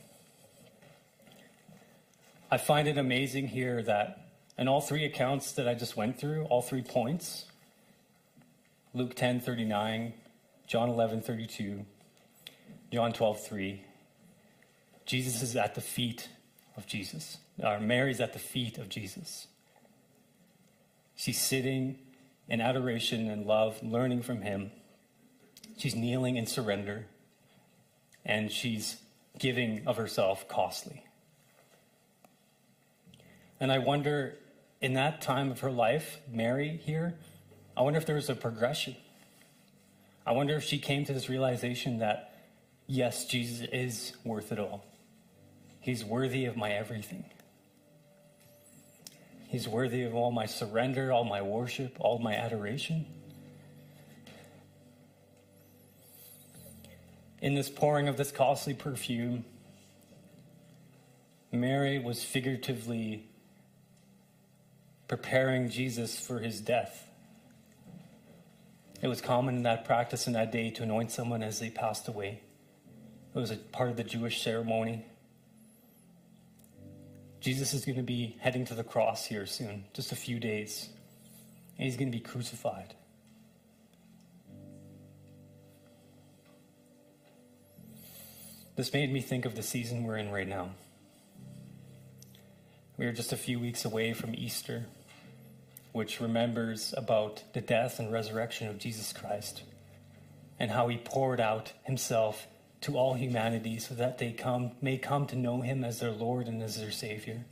I 2.50 2.58
find 2.58 2.88
it 2.88 2.98
amazing 2.98 3.48
here 3.48 3.82
that 3.82 4.28
in 4.58 4.68
all 4.68 4.80
three 4.80 5.04
accounts 5.04 5.52
that 5.52 5.66
I 5.66 5.74
just 5.74 5.96
went 5.96 6.18
through, 6.18 6.44
all 6.44 6.62
three 6.62 6.82
points, 6.82 7.46
Luke 8.92 9.14
10 9.14 9.40
39, 9.40 10.12
John 10.66 10.90
11 10.90 11.22
32, 11.22 11.86
John 12.92 13.12
12 13.12 13.46
3, 13.46 13.84
Jesus 15.06 15.42
is 15.42 15.56
at 15.56 15.74
the 15.74 15.80
feet 15.80 16.28
of 16.76 16.86
Jesus. 16.86 17.38
Or 17.62 17.78
Mary's 17.80 18.20
at 18.20 18.32
the 18.32 18.38
feet 18.38 18.78
of 18.78 18.88
Jesus. 18.88 19.46
She's 21.14 21.40
sitting 21.40 21.98
in 22.48 22.60
adoration 22.60 23.30
and 23.30 23.46
love, 23.46 23.82
learning 23.82 24.22
from 24.22 24.42
him. 24.42 24.72
She's 25.76 25.94
kneeling 25.94 26.36
in 26.36 26.46
surrender, 26.46 27.06
and 28.24 28.50
she's 28.50 28.98
giving 29.38 29.86
of 29.86 29.96
herself 29.96 30.48
costly. 30.48 31.04
And 33.58 33.70
I 33.70 33.78
wonder, 33.78 34.38
in 34.80 34.94
that 34.94 35.20
time 35.20 35.50
of 35.50 35.60
her 35.60 35.70
life, 35.70 36.18
Mary 36.30 36.80
here, 36.84 37.14
I 37.76 37.82
wonder 37.82 37.98
if 37.98 38.06
there 38.06 38.16
was 38.16 38.28
a 38.28 38.34
progression. 38.34 38.96
I 40.26 40.32
wonder 40.32 40.54
if 40.56 40.64
she 40.64 40.78
came 40.78 41.04
to 41.04 41.12
this 41.12 41.28
realization 41.28 41.98
that, 41.98 42.34
yes, 42.86 43.24
Jesus 43.24 43.66
is 43.72 44.12
worth 44.24 44.52
it 44.52 44.58
all. 44.58 44.84
He's 45.82 46.04
worthy 46.04 46.46
of 46.46 46.56
my 46.56 46.70
everything. 46.70 47.24
He's 49.48 49.68
worthy 49.68 50.04
of 50.04 50.14
all 50.14 50.30
my 50.30 50.46
surrender, 50.46 51.12
all 51.12 51.24
my 51.24 51.42
worship, 51.42 51.96
all 52.00 52.18
my 52.18 52.34
adoration. 52.34 53.04
In 57.42 57.54
this 57.54 57.68
pouring 57.68 58.06
of 58.06 58.16
this 58.16 58.30
costly 58.30 58.72
perfume, 58.72 59.44
Mary 61.50 61.98
was 61.98 62.22
figuratively 62.22 63.26
preparing 65.08 65.68
Jesus 65.68 66.18
for 66.18 66.38
his 66.38 66.60
death. 66.60 67.08
It 69.02 69.08
was 69.08 69.20
common 69.20 69.56
in 69.56 69.62
that 69.64 69.84
practice 69.84 70.28
in 70.28 70.32
that 70.34 70.52
day 70.52 70.70
to 70.70 70.84
anoint 70.84 71.10
someone 71.10 71.42
as 71.42 71.58
they 71.58 71.70
passed 71.70 72.06
away. 72.06 72.40
It 73.34 73.38
was 73.38 73.50
a 73.50 73.56
part 73.56 73.90
of 73.90 73.96
the 73.96 74.04
Jewish 74.04 74.40
ceremony. 74.40 75.04
Jesus 77.42 77.74
is 77.74 77.84
going 77.84 77.96
to 77.96 78.04
be 78.04 78.36
heading 78.38 78.64
to 78.66 78.74
the 78.74 78.84
cross 78.84 79.26
here 79.26 79.46
soon, 79.46 79.82
just 79.94 80.12
a 80.12 80.16
few 80.16 80.38
days, 80.38 80.90
and 81.76 81.86
he's 81.86 81.96
going 81.96 82.10
to 82.10 82.16
be 82.16 82.22
crucified. 82.22 82.94
This 88.76 88.92
made 88.92 89.12
me 89.12 89.20
think 89.20 89.44
of 89.44 89.56
the 89.56 89.62
season 89.64 90.04
we're 90.04 90.18
in 90.18 90.30
right 90.30 90.46
now. 90.46 90.70
We 92.96 93.06
are 93.06 93.12
just 93.12 93.32
a 93.32 93.36
few 93.36 93.58
weeks 93.58 93.84
away 93.84 94.12
from 94.12 94.36
Easter, 94.36 94.86
which 95.90 96.20
remembers 96.20 96.94
about 96.96 97.42
the 97.54 97.60
death 97.60 97.98
and 97.98 98.12
resurrection 98.12 98.68
of 98.68 98.78
Jesus 98.78 99.12
Christ 99.12 99.64
and 100.60 100.70
how 100.70 100.86
he 100.86 100.96
poured 100.96 101.40
out 101.40 101.72
himself 101.82 102.46
to 102.82 102.96
all 102.96 103.14
humanity 103.14 103.78
so 103.78 103.94
that 103.94 104.18
they 104.18 104.32
come, 104.32 104.72
may 104.80 104.98
come 104.98 105.26
to 105.26 105.36
know 105.36 105.60
him 105.60 105.84
as 105.84 106.00
their 106.00 106.10
Lord 106.10 106.48
and 106.48 106.62
as 106.62 106.78
their 106.78 106.90
Savior. 106.90 107.44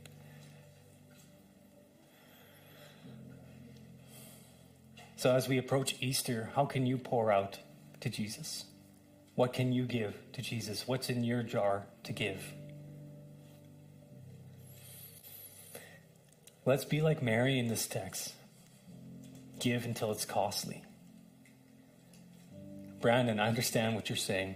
So, 5.15 5.33
as 5.33 5.47
we 5.47 5.57
approach 5.57 5.95
Easter, 6.01 6.49
how 6.55 6.65
can 6.65 6.85
you 6.85 6.97
pour 6.97 7.31
out 7.31 7.59
to 8.01 8.09
Jesus? 8.09 8.65
What 9.35 9.53
can 9.53 9.71
you 9.71 9.85
give 9.85 10.15
to 10.33 10.41
Jesus? 10.41 10.87
What's 10.87 11.09
in 11.09 11.23
your 11.23 11.43
jar 11.43 11.85
to 12.03 12.11
give? 12.11 12.53
Let's 16.65 16.85
be 16.85 17.01
like 17.01 17.23
Mary 17.23 17.57
in 17.57 17.67
this 17.67 17.87
text. 17.87 18.33
Give 19.59 19.85
until 19.85 20.11
it's 20.11 20.25
costly. 20.25 20.83
Brandon, 22.99 23.39
I 23.39 23.47
understand 23.47 23.95
what 23.95 24.09
you're 24.09 24.17
saying 24.17 24.55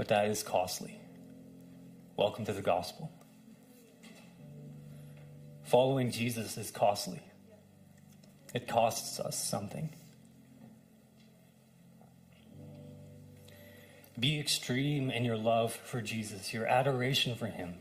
but 0.00 0.08
that 0.08 0.28
is 0.28 0.42
costly. 0.42 0.98
Welcome 2.16 2.46
to 2.46 2.54
the 2.54 2.62
gospel. 2.62 3.12
Following 5.64 6.10
Jesus 6.10 6.56
is 6.56 6.70
costly, 6.70 7.20
it 8.54 8.66
costs 8.66 9.20
us 9.20 9.36
something. 9.38 9.90
Be 14.18 14.40
extreme 14.40 15.10
in 15.10 15.22
your 15.22 15.36
love 15.36 15.74
for 15.74 16.00
Jesus, 16.00 16.50
your 16.54 16.64
adoration 16.66 17.34
for 17.36 17.48
him. 17.48 17.74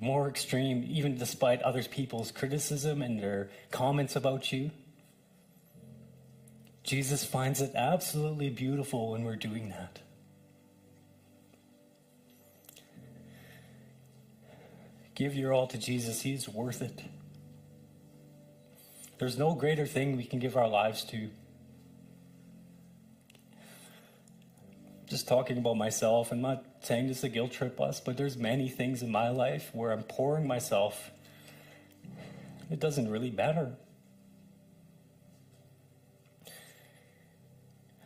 More 0.00 0.30
extreme, 0.30 0.82
even 0.88 1.18
despite 1.18 1.60
other 1.60 1.82
people's 1.82 2.32
criticism 2.32 3.02
and 3.02 3.20
their 3.20 3.50
comments 3.70 4.16
about 4.16 4.50
you. 4.50 4.70
Jesus 6.82 7.24
finds 7.24 7.60
it 7.60 7.72
absolutely 7.74 8.50
beautiful 8.50 9.12
when 9.12 9.24
we're 9.24 9.36
doing 9.36 9.68
that. 9.68 10.00
Give 15.14 15.34
your 15.34 15.52
all 15.52 15.66
to 15.68 15.78
Jesus, 15.78 16.22
He's 16.22 16.48
worth 16.48 16.82
it. 16.82 17.02
There's 19.18 19.38
no 19.38 19.54
greater 19.54 19.86
thing 19.86 20.16
we 20.16 20.24
can 20.24 20.40
give 20.40 20.56
our 20.56 20.66
lives 20.66 21.04
to. 21.04 21.30
Just 25.06 25.28
talking 25.28 25.58
about 25.58 25.76
myself, 25.76 26.32
I'm 26.32 26.40
not 26.40 26.64
saying 26.80 27.06
this 27.06 27.20
to 27.20 27.28
guilt 27.28 27.52
trip 27.52 27.80
us, 27.80 28.00
but 28.00 28.16
there's 28.16 28.36
many 28.36 28.68
things 28.68 29.02
in 29.02 29.12
my 29.12 29.28
life 29.28 29.70
where 29.72 29.92
I'm 29.92 30.02
pouring 30.02 30.46
myself. 30.46 31.12
It 32.70 32.80
doesn't 32.80 33.08
really 33.10 33.30
matter. 33.30 33.76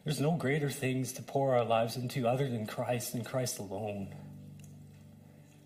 There's 0.07 0.21
no 0.21 0.31
greater 0.31 0.71
things 0.71 1.11
to 1.14 1.23
pour 1.23 1.57
our 1.57 1.64
lives 1.64 1.97
into 1.97 2.29
other 2.29 2.49
than 2.49 2.64
Christ 2.64 3.14
and 3.14 3.27
Christ 3.27 3.59
alone. 3.59 4.14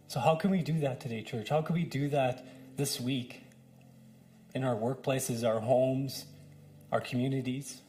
So, 0.09 0.18
how 0.18 0.35
can 0.35 0.50
we 0.50 0.62
do 0.62 0.81
that 0.81 0.98
today, 0.98 1.22
church? 1.22 1.50
How 1.50 1.61
can 1.61 1.74
we 1.74 1.83
do 1.85 2.09
that 2.09 2.46
this 2.74 2.98
week 2.98 3.42
in 4.55 4.64
our 4.64 4.74
workplaces, 4.74 5.46
our 5.46 5.61
homes, 5.61 6.24
our 6.90 7.03
communities? 7.03 7.83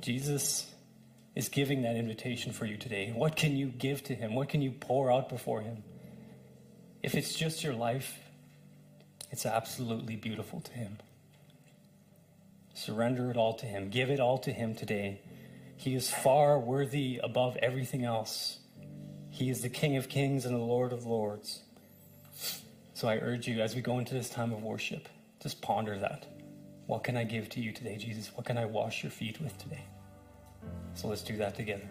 Jesus 0.00 0.66
is 1.34 1.50
giving 1.50 1.82
that 1.82 1.94
invitation 1.94 2.52
for 2.52 2.64
you 2.64 2.78
today. 2.78 3.12
What 3.14 3.36
can 3.36 3.54
you 3.54 3.66
give 3.66 4.02
to 4.04 4.14
Him? 4.14 4.34
What 4.34 4.48
can 4.48 4.62
you 4.62 4.70
pour 4.70 5.12
out 5.12 5.28
before 5.28 5.60
Him? 5.60 5.82
If 7.02 7.14
it's 7.14 7.34
just 7.34 7.62
your 7.62 7.74
life, 7.74 8.18
it's 9.30 9.44
absolutely 9.44 10.16
beautiful 10.16 10.62
to 10.62 10.72
Him. 10.72 10.96
Surrender 12.78 13.28
it 13.28 13.36
all 13.36 13.54
to 13.54 13.66
Him. 13.66 13.90
Give 13.90 14.08
it 14.08 14.20
all 14.20 14.38
to 14.38 14.52
Him 14.52 14.72
today. 14.72 15.20
He 15.76 15.96
is 15.96 16.10
far 16.10 16.60
worthy 16.60 17.18
above 17.20 17.56
everything 17.56 18.04
else. 18.04 18.60
He 19.30 19.50
is 19.50 19.62
the 19.62 19.68
King 19.68 19.96
of 19.96 20.08
kings 20.08 20.44
and 20.44 20.54
the 20.54 20.60
Lord 20.60 20.92
of 20.92 21.04
lords. 21.04 21.62
So 22.94 23.08
I 23.08 23.16
urge 23.16 23.48
you, 23.48 23.60
as 23.60 23.74
we 23.74 23.80
go 23.80 23.98
into 23.98 24.14
this 24.14 24.30
time 24.30 24.52
of 24.52 24.62
worship, 24.62 25.08
just 25.42 25.60
ponder 25.60 25.98
that. 25.98 26.26
What 26.86 27.02
can 27.02 27.16
I 27.16 27.24
give 27.24 27.48
to 27.50 27.60
you 27.60 27.72
today, 27.72 27.96
Jesus? 27.96 28.30
What 28.36 28.46
can 28.46 28.56
I 28.56 28.64
wash 28.64 29.02
your 29.02 29.10
feet 29.10 29.40
with 29.40 29.58
today? 29.58 29.84
So 30.94 31.08
let's 31.08 31.22
do 31.22 31.36
that 31.38 31.56
together. 31.56 31.90